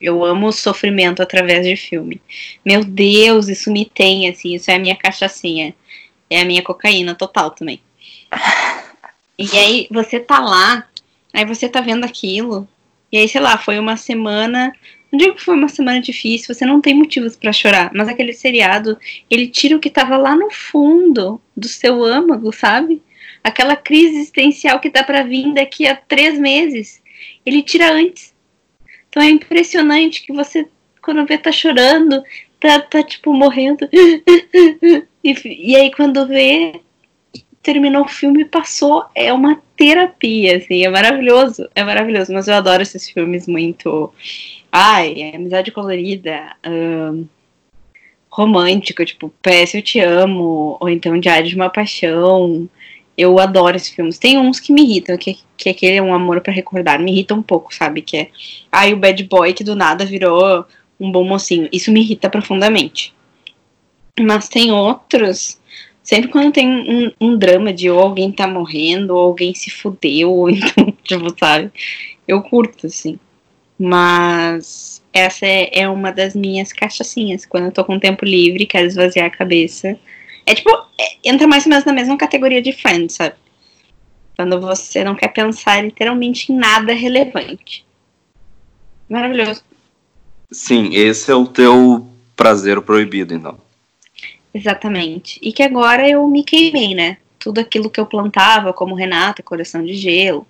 Eu 0.00 0.24
amo 0.24 0.52
sofrimento 0.52 1.20
através 1.20 1.66
de 1.66 1.74
filme. 1.74 2.20
Meu 2.64 2.84
Deus, 2.84 3.48
isso 3.48 3.72
me 3.72 3.84
tem, 3.84 4.28
assim, 4.28 4.54
isso 4.54 4.70
é 4.70 4.76
a 4.76 4.78
minha 4.78 4.96
cachaçinha. 4.96 5.74
É 6.30 6.40
a 6.40 6.44
minha 6.44 6.62
cocaína 6.62 7.14
total 7.14 7.50
também. 7.50 7.80
E 9.38 9.56
aí 9.56 9.88
você 9.90 10.20
tá 10.20 10.40
lá, 10.40 10.88
aí 11.32 11.44
você 11.44 11.68
tá 11.68 11.80
vendo 11.80 12.04
aquilo, 12.04 12.68
e 13.10 13.16
aí, 13.16 13.28
sei 13.28 13.40
lá, 13.40 13.56
foi 13.56 13.78
uma 13.78 13.96
semana. 13.96 14.72
Não 15.10 15.18
digo 15.18 15.34
que 15.34 15.42
foi 15.44 15.54
uma 15.54 15.68
semana 15.68 16.00
difícil, 16.00 16.54
você 16.54 16.66
não 16.66 16.80
tem 16.80 16.94
motivos 16.94 17.34
para 17.34 17.52
chorar, 17.52 17.90
mas 17.94 18.08
aquele 18.08 18.32
seriado, 18.32 18.98
ele 19.30 19.46
tira 19.46 19.74
o 19.76 19.80
que 19.80 19.88
tava 19.88 20.16
lá 20.18 20.36
no 20.36 20.50
fundo 20.50 21.40
do 21.56 21.66
seu 21.66 22.04
âmago, 22.04 22.52
sabe? 22.52 23.02
Aquela 23.42 23.76
crise 23.76 24.16
existencial 24.16 24.80
que 24.80 24.90
tá 24.90 25.02
para 25.02 25.22
vir 25.22 25.54
daqui 25.54 25.86
a 25.86 25.96
três 25.96 26.38
meses. 26.38 27.02
Ele 27.44 27.62
tira 27.62 27.92
antes. 27.92 28.34
Então 29.08 29.22
é 29.22 29.30
impressionante 29.30 30.24
que 30.24 30.32
você, 30.32 30.66
quando 31.02 31.26
vê, 31.26 31.38
tá 31.38 31.50
chorando, 31.50 32.22
tá, 32.60 32.80
tá 32.80 33.02
tipo 33.02 33.32
morrendo. 33.32 33.88
E, 35.24 35.34
e 35.72 35.76
aí 35.76 35.90
quando 35.90 36.28
vê, 36.28 36.80
terminou 37.60 38.04
o 38.04 38.08
filme 38.08 38.44
passou. 38.44 39.04
É 39.14 39.32
uma 39.32 39.60
terapia, 39.76 40.56
assim, 40.56 40.84
é 40.84 40.88
maravilhoso. 40.88 41.68
É 41.74 41.84
maravilhoso, 41.84 42.32
mas 42.32 42.48
eu 42.48 42.54
adoro 42.54 42.82
esses 42.82 43.10
filmes 43.10 43.46
muito. 43.46 44.12
Ai, 44.72 45.32
amizade 45.34 45.70
colorida. 45.70 46.56
Romântico, 48.30 49.04
tipo, 49.04 49.32
PS 49.42 49.74
Eu 49.74 49.82
Te 49.82 50.00
Amo, 50.00 50.76
ou 50.80 50.88
então 50.88 51.18
Diário 51.18 51.48
de 51.48 51.56
uma 51.56 51.68
Paixão. 51.68 52.68
Eu 53.18 53.36
adoro 53.40 53.76
esses 53.76 53.88
filmes. 53.88 54.16
Tem 54.16 54.38
uns 54.38 54.60
que 54.60 54.72
me 54.72 54.82
irritam, 54.82 55.18
que, 55.18 55.36
que 55.56 55.68
aquele 55.68 55.96
é 55.96 56.02
um 56.02 56.14
amor 56.14 56.40
para 56.40 56.52
recordar, 56.52 57.00
me 57.00 57.10
irrita 57.10 57.34
um 57.34 57.42
pouco, 57.42 57.74
sabe? 57.74 58.00
Que 58.00 58.16
é. 58.16 58.30
Ai, 58.70 58.94
o 58.94 58.96
bad 58.96 59.20
boy 59.24 59.52
que 59.52 59.64
do 59.64 59.74
nada 59.74 60.04
virou 60.04 60.64
um 61.00 61.10
bom 61.10 61.24
mocinho. 61.24 61.68
Isso 61.72 61.90
me 61.90 62.00
irrita 62.00 62.30
profundamente. 62.30 63.12
Mas 64.20 64.48
tem 64.48 64.70
outros. 64.70 65.60
Sempre 66.00 66.30
quando 66.30 66.52
tem 66.52 66.68
um, 66.68 67.12
um 67.20 67.36
drama 67.36 67.72
de 67.72 67.90
ou 67.90 67.98
alguém 67.98 68.30
tá 68.30 68.46
morrendo, 68.46 69.14
ou 69.14 69.20
alguém 69.20 69.52
se 69.52 69.68
fudeu, 69.68 70.32
ou 70.32 70.48
então, 70.50 70.92
tipo, 71.02 71.36
sabe? 71.38 71.72
Eu 72.26 72.40
curto, 72.40 72.86
assim. 72.86 73.18
Mas 73.76 75.02
essa 75.12 75.44
é, 75.44 75.80
é 75.80 75.88
uma 75.88 76.12
das 76.12 76.36
minhas 76.36 76.72
cachaçinhas. 76.72 77.44
Quando 77.44 77.64
eu 77.64 77.72
tô 77.72 77.84
com 77.84 77.98
tempo 77.98 78.24
livre, 78.24 78.64
quero 78.64 78.86
esvaziar 78.86 79.26
a 79.26 79.30
cabeça. 79.30 79.98
É 80.48 80.54
tipo, 80.54 80.70
é, 80.98 81.16
entra 81.22 81.46
mais 81.46 81.66
ou 81.66 81.70
menos 81.70 81.84
na 81.84 81.92
mesma 81.92 82.16
categoria 82.16 82.62
de 82.62 82.72
Friends, 82.72 83.16
sabe? 83.16 83.34
Quando 84.34 84.58
você 84.58 85.04
não 85.04 85.14
quer 85.14 85.28
pensar 85.28 85.84
literalmente 85.84 86.50
em 86.50 86.56
nada 86.56 86.94
relevante. 86.94 87.84
Maravilhoso. 89.10 89.62
Sim, 90.50 90.88
esse 90.94 91.30
é 91.30 91.34
o 91.34 91.46
teu 91.46 92.08
prazer 92.34 92.80
proibido, 92.80 93.34
então. 93.34 93.58
Exatamente. 94.54 95.38
E 95.42 95.52
que 95.52 95.62
agora 95.62 96.08
eu 96.08 96.26
me 96.26 96.42
queimei, 96.42 96.94
né? 96.94 97.18
Tudo 97.38 97.60
aquilo 97.60 97.90
que 97.90 98.00
eu 98.00 98.06
plantava, 98.06 98.72
como 98.72 98.94
Renata, 98.94 99.42
Coração 99.42 99.84
de 99.84 99.92
Gelo, 99.92 100.46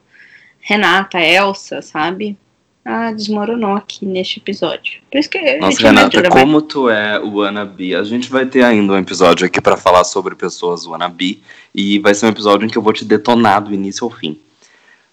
Renata, 0.61 1.19
Elsa, 1.21 1.83
sabe? 1.83 2.39
Ah, 2.85 3.13
desmoronou 3.13 3.75
aqui 3.75 4.07
neste 4.07 4.39
episódio. 4.39 5.01
Por 5.11 5.19
isso 5.19 5.29
que 5.29 5.59
Nossa, 5.59 5.83
Renata, 5.83 6.29
como 6.31 6.63
tu 6.63 6.89
é 6.89 7.21
o 7.21 7.37
wannabe, 7.37 7.95
a 7.95 8.03
gente 8.03 8.31
vai 8.31 8.47
ter 8.47 8.63
ainda 8.63 8.95
um 8.95 8.99
episódio 8.99 9.47
aqui 9.47 9.61
para 9.61 9.77
falar 9.77 10.05
sobre 10.05 10.35
pessoas 10.35 10.87
wannabe. 10.87 11.43
E 11.75 11.99
vai 11.99 12.15
ser 12.15 12.27
um 12.27 12.31
episódio 12.31 12.65
em 12.65 12.69
que 12.69 12.79
eu 12.79 12.83
vou 12.83 12.93
te 12.93 13.05
detonar 13.05 13.63
do 13.63 13.75
início 13.75 14.05
ao 14.05 14.11
fim. 14.11 14.41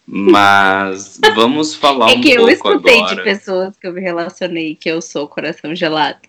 Mas 0.08 1.20
vamos 1.36 1.76
falar 1.76 2.12
é 2.12 2.16
um 2.16 2.22
pouco 2.22 2.30
agora. 2.30 2.52
É 2.52 2.56
que 2.56 2.70
eu 2.70 2.72
escutei 2.72 3.04
de 3.04 3.24
pessoas 3.24 3.78
que 3.78 3.88
eu 3.88 3.94
me 3.94 4.00
relacionei 4.00 4.76
que 4.76 4.90
eu 4.90 5.02
sou 5.02 5.28
coração 5.28 5.76
gelado. 5.76 6.20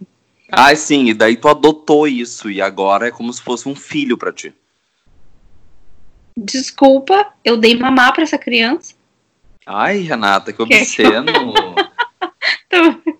Ah, 0.50 0.74
sim, 0.74 1.06
e 1.06 1.14
daí 1.14 1.36
tu 1.36 1.48
adotou 1.48 2.08
isso 2.08 2.50
e 2.50 2.60
agora 2.60 3.06
é 3.06 3.10
como 3.10 3.32
se 3.32 3.42
fosse 3.42 3.68
um 3.68 3.74
filho 3.74 4.18
para 4.18 4.32
ti. 4.32 4.52
Desculpa, 6.36 7.32
eu 7.44 7.56
dei 7.56 7.76
mamar 7.76 8.12
para 8.12 8.24
essa 8.24 8.36
criança. 8.36 8.95
Ai, 9.66 9.98
Renata, 9.98 10.52
que 10.52 10.62
obsceno. 10.62 11.32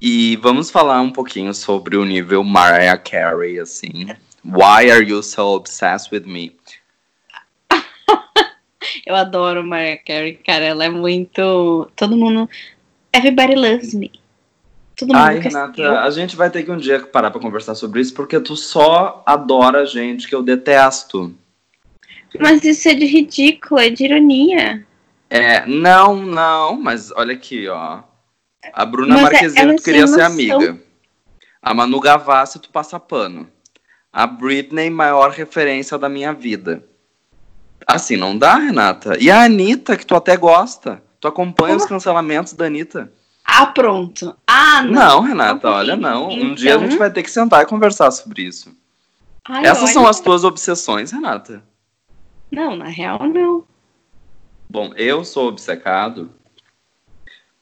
e 0.00 0.36
vamos 0.36 0.70
falar 0.70 1.00
um 1.00 1.10
pouquinho 1.10 1.52
sobre 1.52 1.96
o 1.96 2.04
nível 2.04 2.44
Mariah 2.44 2.96
Carey, 2.96 3.58
assim. 3.58 4.06
Why 4.44 4.90
are 4.90 5.04
you 5.04 5.20
so 5.22 5.56
obsessed 5.56 6.14
with 6.14 6.26
me? 6.26 6.56
eu 9.04 9.16
adoro 9.16 9.66
Mariah 9.66 9.98
Carey, 9.98 10.34
cara. 10.34 10.64
Ela 10.64 10.84
é 10.84 10.88
muito. 10.88 11.90
Todo 11.96 12.16
mundo. 12.16 12.48
Everybody 13.12 13.56
loves 13.56 13.92
me. 13.92 14.12
Todo 14.96 15.08
mundo 15.08 15.18
Ai, 15.18 15.38
Renata, 15.40 16.00
a 16.02 16.10
gente 16.10 16.36
vai 16.36 16.50
ter 16.50 16.62
que 16.62 16.70
um 16.70 16.76
dia 16.76 17.00
parar 17.00 17.30
pra 17.30 17.40
conversar 17.40 17.74
sobre 17.74 18.00
isso, 18.00 18.14
porque 18.14 18.38
tu 18.38 18.54
só 18.54 19.22
adora 19.26 19.84
gente 19.86 20.28
que 20.28 20.34
eu 20.34 20.42
detesto. 20.42 21.34
Mas 22.38 22.62
isso 22.64 22.88
é 22.88 22.94
de 22.94 23.06
ridículo, 23.06 23.80
é 23.80 23.90
de 23.90 24.04
ironia. 24.04 24.86
É, 25.30 25.64
não, 25.64 26.16
não, 26.16 26.76
mas 26.80 27.12
olha 27.12 27.32
aqui, 27.32 27.68
ó. 27.68 28.02
A 28.72 28.84
Bruna 28.84 29.14
mas 29.14 29.20
é, 29.20 29.22
Marquezine, 29.22 29.76
tu 29.76 29.82
queria 29.84 30.06
ser 30.08 30.22
amiga. 30.22 30.76
A 31.62 31.72
Manu 31.72 32.00
Gavassi, 32.00 32.58
tu 32.58 32.68
passa 32.70 32.98
pano. 32.98 33.48
A 34.12 34.26
Britney, 34.26 34.90
maior 34.90 35.30
referência 35.30 35.96
da 35.96 36.08
minha 36.08 36.32
vida. 36.32 36.84
Assim, 37.86 38.16
não 38.16 38.36
dá, 38.36 38.56
Renata. 38.56 39.16
E 39.20 39.30
a 39.30 39.44
Anitta, 39.44 39.96
que 39.96 40.04
tu 40.04 40.16
até 40.16 40.36
gosta. 40.36 41.00
Tu 41.20 41.28
acompanha 41.28 41.74
Como? 41.74 41.84
os 41.84 41.88
cancelamentos 41.88 42.54
da 42.54 42.66
Anitta. 42.66 43.12
Ah, 43.44 43.66
pronto. 43.66 44.36
Ah, 44.46 44.82
não. 44.82 44.92
Não, 44.92 45.20
Renata, 45.20 45.68
não 45.68 45.76
olha, 45.76 45.96
não. 45.96 46.30
Então... 46.30 46.46
Um 46.48 46.54
dia 46.54 46.74
a 46.74 46.78
gente 46.78 46.96
vai 46.96 47.10
ter 47.10 47.22
que 47.22 47.30
sentar 47.30 47.62
e 47.62 47.66
conversar 47.66 48.10
sobre 48.10 48.42
isso. 48.42 48.74
Ai, 49.48 49.64
Essas 49.64 49.84
olha... 49.84 49.92
são 49.92 50.06
as 50.06 50.20
tuas 50.20 50.44
obsessões, 50.44 51.12
Renata? 51.12 51.62
Não, 52.50 52.74
na 52.74 52.86
real, 52.86 53.20
não. 53.28 53.64
Bom, 54.70 54.92
eu 54.96 55.24
sou 55.24 55.48
obcecado 55.48 56.30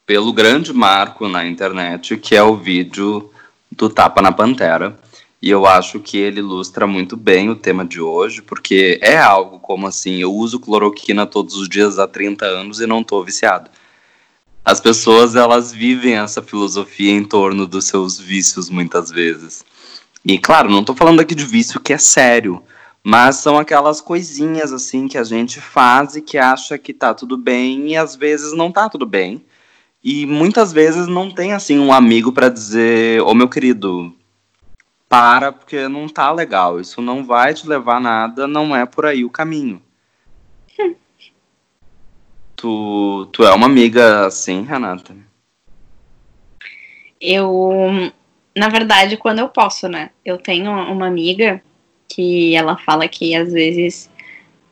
pelo 0.05 0.31
grande 0.31 0.71
marco 0.71 1.27
na 1.27 1.43
internet, 1.43 2.15
que 2.17 2.35
é 2.35 2.43
o 2.43 2.55
vídeo 2.55 3.31
do 3.71 3.89
Tapa 3.89 4.21
na 4.21 4.31
Pantera. 4.31 4.95
E 5.41 5.49
eu 5.49 5.65
acho 5.65 5.99
que 5.99 6.19
ele 6.19 6.37
ilustra 6.37 6.85
muito 6.85 7.17
bem 7.17 7.49
o 7.49 7.55
tema 7.55 7.83
de 7.83 7.99
hoje, 7.99 8.43
porque 8.43 8.99
é 9.01 9.17
algo 9.17 9.57
como 9.57 9.87
assim: 9.87 10.17
eu 10.17 10.31
uso 10.31 10.59
cloroquina 10.59 11.25
todos 11.25 11.55
os 11.55 11.67
dias 11.67 11.97
há 11.97 12.07
30 12.07 12.45
anos 12.45 12.79
e 12.79 12.85
não 12.85 13.03
tô 13.03 13.23
viciado 13.23 13.71
as 14.63 14.79
pessoas 14.79 15.35
elas 15.35 15.71
vivem 15.71 16.15
essa 16.15 16.43
filosofia 16.43 17.11
em 17.11 17.23
torno 17.23 17.65
dos 17.65 17.85
seus 17.85 18.19
vícios 18.19 18.69
muitas 18.69 19.09
vezes. 19.09 19.65
E 20.23 20.37
claro, 20.37 20.69
não 20.69 20.81
estou 20.81 20.95
falando 20.95 21.21
aqui 21.21 21.33
de 21.33 21.43
vício 21.43 21.79
que 21.79 21.91
é 21.91 21.97
sério, 21.97 22.61
mas 23.03 23.37
são 23.37 23.57
aquelas 23.57 24.01
coisinhas 24.01 24.73
assim 24.73 25.07
que 25.07 25.17
a 25.17 25.23
gente 25.23 25.59
faz 25.61 26.15
e 26.15 26.21
que 26.21 26.37
acha 26.37 26.77
que 26.77 26.93
tá 26.93 27.13
tudo 27.13 27.37
bem 27.37 27.89
e 27.89 27.97
às 27.97 28.15
vezes 28.15 28.53
não 28.53 28.71
tá 28.71 28.89
tudo 28.89 29.05
bem. 29.05 29.45
E 30.03 30.25
muitas 30.25 30.71
vezes 30.71 31.07
não 31.07 31.29
tem 31.29 31.53
assim 31.53 31.77
um 31.79 31.91
amigo 31.91 32.31
para 32.31 32.49
dizer, 32.49 33.21
ô 33.21 33.29
oh, 33.29 33.33
meu 33.33 33.49
querido, 33.49 34.15
para 35.09 35.51
porque 35.51 35.87
não 35.87 36.07
tá 36.07 36.31
legal, 36.31 36.79
isso 36.79 37.01
não 37.01 37.25
vai 37.25 37.53
te 37.53 37.67
levar 37.67 37.97
a 37.97 37.99
nada, 37.99 38.47
não 38.47 38.75
é 38.75 38.85
por 38.85 39.05
aí 39.05 39.25
o 39.25 39.29
caminho. 39.29 39.81
Tu, 42.55 43.25
tu 43.31 43.45
é 43.45 43.53
uma 43.53 43.67
amiga 43.67 44.25
assim, 44.25 44.63
Renata? 44.63 45.15
Eu, 47.21 48.11
na 48.53 48.67
verdade, 48.67 49.15
quando 49.15 49.39
eu 49.39 49.47
posso, 49.47 49.87
né? 49.87 50.09
Eu 50.25 50.37
tenho 50.37 50.69
uma 50.69 51.07
amiga 51.07 51.63
que 52.09 52.55
ela 52.55 52.75
fala 52.75 53.07
que 53.07 53.35
às 53.35 53.53
vezes 53.53 54.09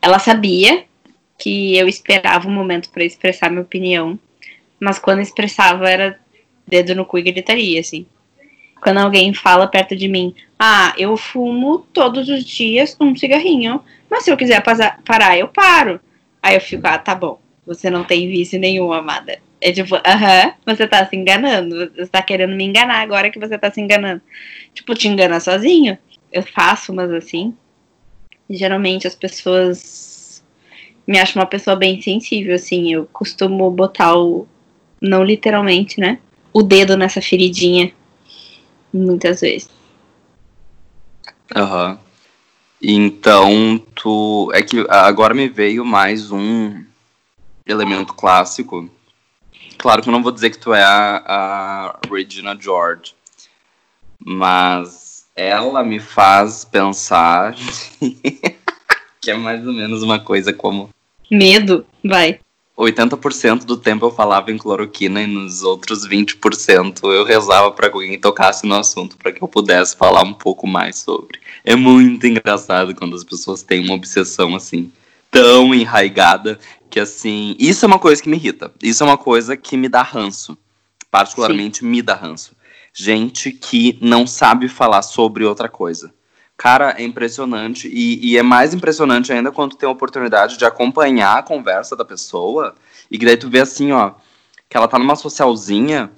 ela 0.02 0.18
sabia 0.18 0.84
que 1.38 1.78
eu 1.78 1.88
esperava 1.88 2.48
um 2.48 2.52
momento 2.52 2.90
para 2.90 3.04
expressar 3.04 3.48
minha 3.48 3.62
opinião, 3.62 4.18
mas 4.80 4.98
quando 4.98 5.20
expressava 5.20 5.88
era 5.88 6.18
dedo 6.66 6.94
no 6.94 7.06
cu 7.06 7.18
e 7.18 7.22
gritaria, 7.22 7.80
assim. 7.80 8.04
Quando 8.80 8.98
alguém 8.98 9.32
fala 9.32 9.66
perto 9.66 9.96
de 9.96 10.08
mim, 10.08 10.34
ah, 10.58 10.92
eu 10.98 11.16
fumo 11.16 11.78
todos 11.92 12.28
os 12.28 12.44
dias 12.44 12.96
um 13.00 13.14
cigarrinho, 13.16 13.80
mas 14.10 14.24
se 14.24 14.30
eu 14.30 14.36
quiser 14.36 14.62
parar, 14.62 15.38
eu 15.38 15.48
paro. 15.48 16.00
Aí 16.42 16.54
eu 16.54 16.60
fico, 16.60 16.86
ah, 16.86 16.98
tá 16.98 17.14
bom. 17.14 17.40
Você 17.66 17.90
não 17.90 18.04
tem 18.04 18.28
vício 18.28 18.58
nenhum, 18.58 18.92
amada. 18.92 19.38
É 19.60 19.72
tipo, 19.72 19.96
aham, 19.96 20.54
você 20.64 20.86
tá 20.86 21.04
se 21.06 21.16
enganando. 21.16 21.90
Você 21.96 22.06
tá 22.06 22.22
querendo 22.22 22.54
me 22.54 22.64
enganar 22.64 23.00
agora 23.00 23.30
que 23.30 23.38
você 23.38 23.58
tá 23.58 23.70
se 23.70 23.80
enganando. 23.80 24.22
Tipo, 24.72 24.94
te 24.94 25.08
engana 25.08 25.40
sozinho. 25.40 25.98
Eu 26.32 26.42
faço 26.42 26.92
umas 26.92 27.10
assim. 27.10 27.54
Geralmente 28.48 29.06
as 29.06 29.14
pessoas 29.14 30.42
me 31.06 31.18
acham 31.18 31.40
uma 31.40 31.48
pessoa 31.48 31.74
bem 31.74 32.00
sensível, 32.02 32.54
assim. 32.54 32.92
Eu 32.92 33.08
costumo 33.12 33.70
botar 33.70 34.14
o. 34.14 34.46
Não 35.00 35.24
literalmente, 35.24 35.98
né? 36.00 36.18
O 36.52 36.62
dedo 36.62 36.96
nessa 36.96 37.22
feridinha. 37.22 37.92
Muitas 38.92 39.40
vezes. 39.40 39.70
Aham. 41.56 41.92
Uhum. 41.92 41.98
Então, 42.80 43.82
tu. 43.94 44.50
É 44.52 44.62
que 44.62 44.84
agora 44.88 45.34
me 45.34 45.48
veio 45.48 45.84
mais 45.84 46.30
um 46.30 46.84
elemento 47.66 48.12
clássico. 48.14 48.88
Claro 49.78 50.02
que 50.02 50.08
eu 50.08 50.12
não 50.12 50.22
vou 50.22 50.32
dizer 50.32 50.50
que 50.50 50.58
tu 50.58 50.74
é 50.74 50.82
a, 50.82 51.22
a 51.26 51.98
Regina 52.10 52.56
George, 52.60 53.14
mas 54.18 55.07
ela 55.38 55.84
me 55.84 56.00
faz 56.00 56.64
pensar 56.64 57.54
que 59.22 59.30
é 59.30 59.36
mais 59.36 59.64
ou 59.64 59.72
menos 59.72 60.02
uma 60.02 60.18
coisa 60.18 60.52
como. 60.52 60.90
Medo? 61.30 61.86
Vai. 62.04 62.40
80% 62.76 63.64
do 63.64 63.76
tempo 63.76 64.06
eu 64.06 64.10
falava 64.10 64.50
em 64.50 64.58
cloroquina 64.58 65.22
e 65.22 65.26
nos 65.26 65.62
outros 65.62 66.06
20% 66.06 67.04
eu 67.04 67.24
rezava 67.24 67.70
para 67.70 67.88
que 67.88 67.94
alguém 67.94 68.18
tocasse 68.18 68.66
no 68.66 68.74
assunto 68.74 69.16
para 69.16 69.32
que 69.32 69.42
eu 69.42 69.48
pudesse 69.48 69.96
falar 69.96 70.22
um 70.22 70.34
pouco 70.34 70.66
mais 70.66 70.98
sobre. 70.98 71.38
É 71.64 71.76
muito 71.76 72.26
engraçado 72.26 72.94
quando 72.94 73.14
as 73.14 73.24
pessoas 73.24 73.62
têm 73.62 73.84
uma 73.84 73.94
obsessão 73.94 74.56
assim 74.56 74.92
tão 75.30 75.72
enraigada 75.72 76.58
que 76.90 76.98
assim, 76.98 77.54
isso 77.60 77.84
é 77.84 77.88
uma 77.88 77.98
coisa 77.98 78.20
que 78.20 78.28
me 78.28 78.36
irrita. 78.36 78.72
Isso 78.82 79.04
é 79.04 79.06
uma 79.06 79.18
coisa 79.18 79.56
que 79.56 79.76
me 79.76 79.88
dá 79.88 80.02
ranço. 80.02 80.56
Particularmente 81.10 81.78
Sim. 81.78 81.86
me 81.86 82.02
dá 82.02 82.14
ranço. 82.14 82.56
Gente 83.00 83.52
que 83.52 83.96
não 84.02 84.26
sabe 84.26 84.66
falar 84.66 85.02
sobre 85.02 85.44
outra 85.44 85.68
coisa. 85.68 86.12
Cara, 86.56 86.96
é 86.98 87.04
impressionante. 87.04 87.86
E, 87.86 88.32
e, 88.32 88.36
é 88.36 88.42
mais 88.42 88.74
impressionante 88.74 89.32
ainda 89.32 89.52
quando 89.52 89.76
tem 89.76 89.88
a 89.88 89.92
oportunidade 89.92 90.58
de 90.58 90.64
acompanhar 90.64 91.38
a 91.38 91.42
conversa 91.44 91.94
da 91.94 92.04
pessoa. 92.04 92.74
E 93.08 93.16
daí 93.16 93.36
tu 93.36 93.48
vê 93.48 93.60
assim, 93.60 93.92
ó, 93.92 94.14
que 94.68 94.76
ela 94.76 94.88
tá 94.88 94.98
numa 94.98 95.14
socialzinha 95.14 96.10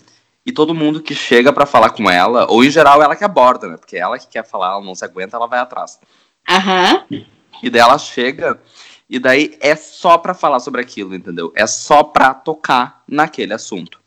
e 0.46 0.50
todo 0.50 0.74
mundo 0.74 1.02
que 1.02 1.14
chega 1.14 1.52
para 1.52 1.66
falar 1.66 1.90
com 1.90 2.10
ela, 2.10 2.46
ou 2.50 2.64
em 2.64 2.70
geral 2.70 3.02
ela 3.02 3.14
que 3.14 3.24
aborda, 3.24 3.68
né? 3.68 3.76
Porque 3.76 3.98
ela 3.98 4.18
que 4.18 4.26
quer 4.26 4.48
falar, 4.48 4.72
ela 4.72 4.80
não 4.80 4.94
se 4.94 5.04
aguenta, 5.04 5.36
ela 5.36 5.46
vai 5.46 5.58
atrás. 5.58 6.00
Aham. 6.48 7.04
Uhum. 7.10 7.26
E 7.62 7.68
daí 7.68 7.82
ela 7.82 7.98
chega 7.98 8.58
e 9.06 9.18
daí 9.18 9.54
é 9.60 9.76
só 9.76 10.16
para 10.16 10.32
falar 10.32 10.60
sobre 10.60 10.80
aquilo, 10.80 11.14
entendeu? 11.14 11.52
É 11.54 11.66
só 11.66 12.02
pra 12.02 12.32
tocar 12.32 13.02
naquele 13.06 13.52
assunto. 13.52 14.00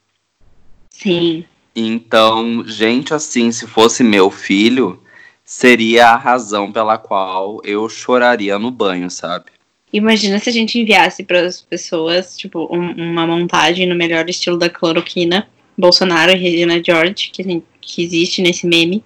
Sim. 0.90 1.46
Então, 1.76 2.64
gente 2.66 3.14
assim, 3.14 3.52
se 3.52 3.66
fosse 3.66 4.04
meu 4.04 4.30
filho, 4.30 5.02
seria 5.44 6.10
a 6.10 6.18
razão 6.18 6.72
pela 6.72 6.98
qual 6.98 7.60
eu 7.64 7.90
choraria 7.90 8.60
no 8.60 8.70
banho, 8.70 9.10
sabe? 9.10 9.46
Imagina 9.92 10.40
se 10.40 10.50
a 10.50 10.54
gente 10.54 10.80
enviasse 10.80 11.24
para 11.24 11.42
as 11.42 11.62
pessoas, 11.62 12.36
tipo, 12.38 12.68
um, 12.72 13.12
uma 13.12 13.28
montagem 13.28 13.88
no 13.88 13.96
melhor 13.96 14.28
estilo 14.30 14.58
da 14.58 14.70
cloroquina, 14.70 15.48
Bolsonaro 15.78 16.32
e 16.32 16.36
Regina 16.36 16.84
George, 16.84 17.30
que, 17.32 17.44
gente, 17.44 17.66
que 17.80 18.04
existe 18.04 18.42
nesse 18.42 18.66
meme, 18.66 19.04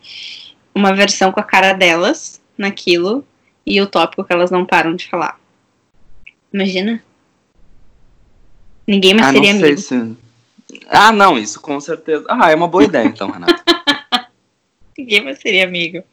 uma 0.73 0.93
versão 0.93 1.31
com 1.31 1.39
a 1.39 1.43
cara 1.43 1.73
delas 1.73 2.41
naquilo 2.57 3.25
e 3.65 3.81
o 3.81 3.87
tópico 3.87 4.23
que 4.23 4.31
elas 4.31 4.51
não 4.51 4.65
param 4.65 4.95
de 4.95 5.09
falar. 5.09 5.39
Imagina? 6.53 7.03
Ninguém 8.87 9.13
mais 9.13 9.27
ah, 9.27 9.31
seria 9.33 9.51
amigo. 9.51 9.77
Se... 9.77 10.15
Ah, 10.89 11.11
não, 11.11 11.37
isso 11.37 11.61
com 11.61 11.79
certeza. 11.79 12.25
Ah, 12.29 12.51
é 12.51 12.55
uma 12.55 12.67
boa 12.67 12.83
ideia 12.83 13.05
então, 13.05 13.29
Renata. 13.29 13.63
Ninguém 14.97 15.23
mais 15.23 15.39
seria 15.39 15.65
amigo. 15.65 16.03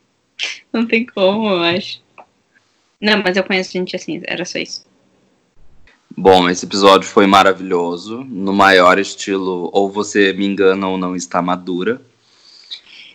Não 0.73 0.87
tem 0.87 1.07
como, 1.07 1.49
eu 1.49 1.63
acho. 1.63 2.03
Não, 3.01 3.23
mas 3.23 3.37
eu 3.37 3.45
conheço 3.45 3.73
gente 3.73 3.97
assim, 3.97 4.23
era 4.25 4.45
só 4.45 4.59
isso. 4.59 4.85
Bom, 6.17 6.49
esse 6.49 6.65
episódio 6.65 7.09
foi 7.09 7.27
maravilhoso, 7.27 8.23
no 8.25 8.53
maior 8.53 8.99
estilo 8.99 9.69
ou 9.73 9.91
você 9.91 10.33
me 10.33 10.47
engana 10.47 10.87
ou 10.87 10.97
não 10.97 11.17
está 11.17 11.43
madura. 11.43 12.01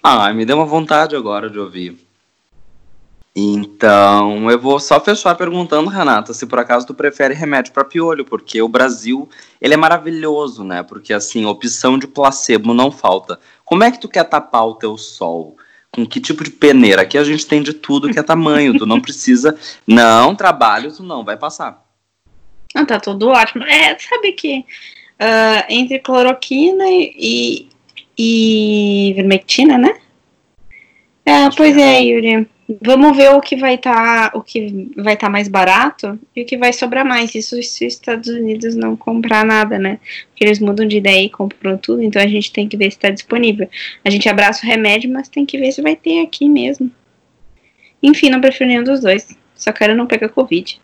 Ah, 0.03 0.31
me 0.33 0.45
deu 0.45 0.57
uma 0.57 0.65
vontade 0.65 1.15
agora 1.15 1.49
de 1.49 1.57
ouvir. 1.59 1.97
Então, 3.35 4.49
eu 4.49 4.59
vou 4.59 4.79
só 4.79 4.99
fechar 4.99 5.35
perguntando, 5.35 5.89
Renata, 5.89 6.33
se 6.33 6.45
por 6.45 6.59
acaso 6.59 6.87
tu 6.87 6.93
prefere 6.93 7.33
remédio 7.33 7.71
para 7.71 7.85
piolho, 7.85 8.25
porque 8.25 8.61
o 8.61 8.67
Brasil, 8.67 9.29
ele 9.61 9.75
é 9.75 9.77
maravilhoso, 9.77 10.63
né? 10.63 10.83
Porque 10.83 11.13
assim, 11.13 11.45
opção 11.45 11.97
de 11.97 12.07
placebo 12.07 12.73
não 12.73 12.91
falta. 12.91 13.39
Como 13.63 13.83
é 13.83 13.91
que 13.91 13.99
tu 13.99 14.09
quer 14.09 14.23
tapar 14.23 14.65
o 14.67 14.75
teu 14.75 14.97
sol? 14.97 15.55
com 15.91 16.05
que 16.05 16.19
tipo 16.19 16.43
de 16.43 16.51
peneira. 16.51 17.01
Aqui 17.01 17.17
a 17.17 17.23
gente 17.23 17.45
tem 17.45 17.61
de 17.61 17.73
tudo 17.73 18.11
que 18.11 18.19
é 18.19 18.23
tamanho, 18.23 18.77
tu 18.77 18.85
não 18.85 19.01
precisa. 19.01 19.57
Não, 19.87 20.35
trabalho, 20.35 20.95
tu 20.95 21.03
não 21.03 21.23
vai 21.23 21.35
passar. 21.35 21.83
Ah, 22.75 22.85
tá 22.85 22.99
tudo 22.99 23.29
ótimo. 23.29 23.63
É, 23.63 23.97
sabe 23.97 24.33
que 24.33 24.59
uh, 24.59 25.65
entre 25.67 25.99
cloroquina 25.99 26.85
e, 26.87 27.67
e 28.17 29.13
vermectina, 29.15 29.77
né? 29.77 29.99
É, 31.25 31.49
pois 31.55 31.75
é, 31.75 31.97
é, 31.97 32.03
Yuri. 32.03 32.49
Vamos 32.81 33.17
ver 33.17 33.31
o 33.31 33.41
que 33.41 33.55
vai 33.55 33.75
estar, 33.75 34.29
tá, 34.29 34.37
o 34.37 34.43
que 34.43 34.91
vai 34.95 35.15
estar 35.15 35.25
tá 35.25 35.31
mais 35.31 35.47
barato 35.47 36.19
e 36.35 36.43
o 36.43 36.45
que 36.45 36.55
vai 36.55 36.71
sobrar 36.71 37.03
mais. 37.03 37.33
Isso 37.33 37.61
se 37.63 37.87
os 37.87 37.93
Estados 37.93 38.29
Unidos 38.29 38.75
não 38.75 38.95
comprar 38.95 39.43
nada, 39.43 39.79
né? 39.79 39.99
Porque 40.29 40.43
eles 40.43 40.59
mudam 40.59 40.87
de 40.87 40.97
ideia 40.97 41.25
e 41.25 41.29
compram 41.31 41.77
tudo, 41.79 42.03
então 42.03 42.21
a 42.21 42.27
gente 42.27 42.51
tem 42.51 42.67
que 42.67 42.77
ver 42.77 42.91
se 42.91 42.97
está 42.97 43.09
disponível. 43.09 43.67
A 44.05 44.09
gente 44.11 44.29
abraça 44.29 44.63
o 44.63 44.69
remédio, 44.69 45.11
mas 45.11 45.27
tem 45.27 45.47
que 45.47 45.57
ver 45.57 45.71
se 45.71 45.81
vai 45.81 45.95
ter 45.95 46.21
aqui 46.21 46.47
mesmo. 46.47 46.91
Enfim, 48.03 48.29
não 48.29 48.39
prefiro 48.39 48.69
nenhum 48.69 48.83
dos 48.83 48.99
dois. 48.99 49.27
Só 49.55 49.71
quero 49.71 49.95
não 49.95 50.05
pegar 50.05 50.29
Covid. 50.29 50.79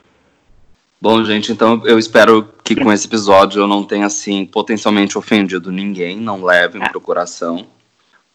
Bom, 0.99 1.23
gente, 1.23 1.51
então 1.51 1.83
eu 1.85 1.99
espero 1.99 2.49
que 2.63 2.75
com 2.75 2.91
esse 2.91 3.05
episódio 3.05 3.61
eu 3.61 3.67
não 3.67 3.83
tenha, 3.83 4.07
assim, 4.07 4.43
potencialmente 4.43 5.19
ofendido 5.19 5.71
ninguém. 5.71 6.17
Não 6.17 6.43
levem 6.43 6.81
ah. 6.81 6.89
pro 6.89 6.99
coração. 6.99 7.67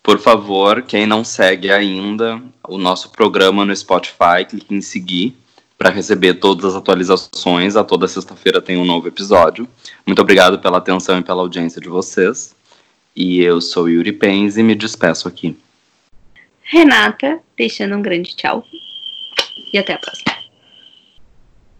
Por 0.02 0.18
favor, 0.18 0.82
quem 0.82 1.06
não 1.06 1.22
segue 1.22 1.70
ainda 1.70 2.42
o 2.66 2.78
nosso 2.78 3.10
programa 3.10 3.64
no 3.64 3.76
Spotify, 3.76 4.44
clique 4.48 4.74
em 4.74 4.80
seguir 4.80 5.36
para 5.76 5.90
receber 5.90 6.34
todas 6.34 6.66
as 6.66 6.74
atualizações. 6.74 7.76
A 7.76 7.84
toda 7.84 8.08
sexta-feira 8.08 8.60
tem 8.60 8.76
um 8.76 8.84
novo 8.84 9.08
episódio. 9.08 9.68
Muito 10.06 10.20
obrigado 10.20 10.58
pela 10.58 10.78
atenção 10.78 11.18
e 11.18 11.22
pela 11.22 11.42
audiência 11.42 11.80
de 11.80 11.88
vocês. 11.88 12.54
E 13.14 13.40
eu 13.40 13.60
sou 13.60 13.88
Yuri 13.88 14.12
Pens 14.12 14.56
e 14.56 14.62
me 14.62 14.74
despeço 14.74 15.28
aqui. 15.28 15.56
Renata, 16.62 17.40
deixando 17.56 17.96
um 17.96 18.02
grande 18.02 18.34
tchau. 18.36 18.64
E 19.72 19.78
até 19.78 19.94
a 19.94 19.98
próxima. 19.98 20.39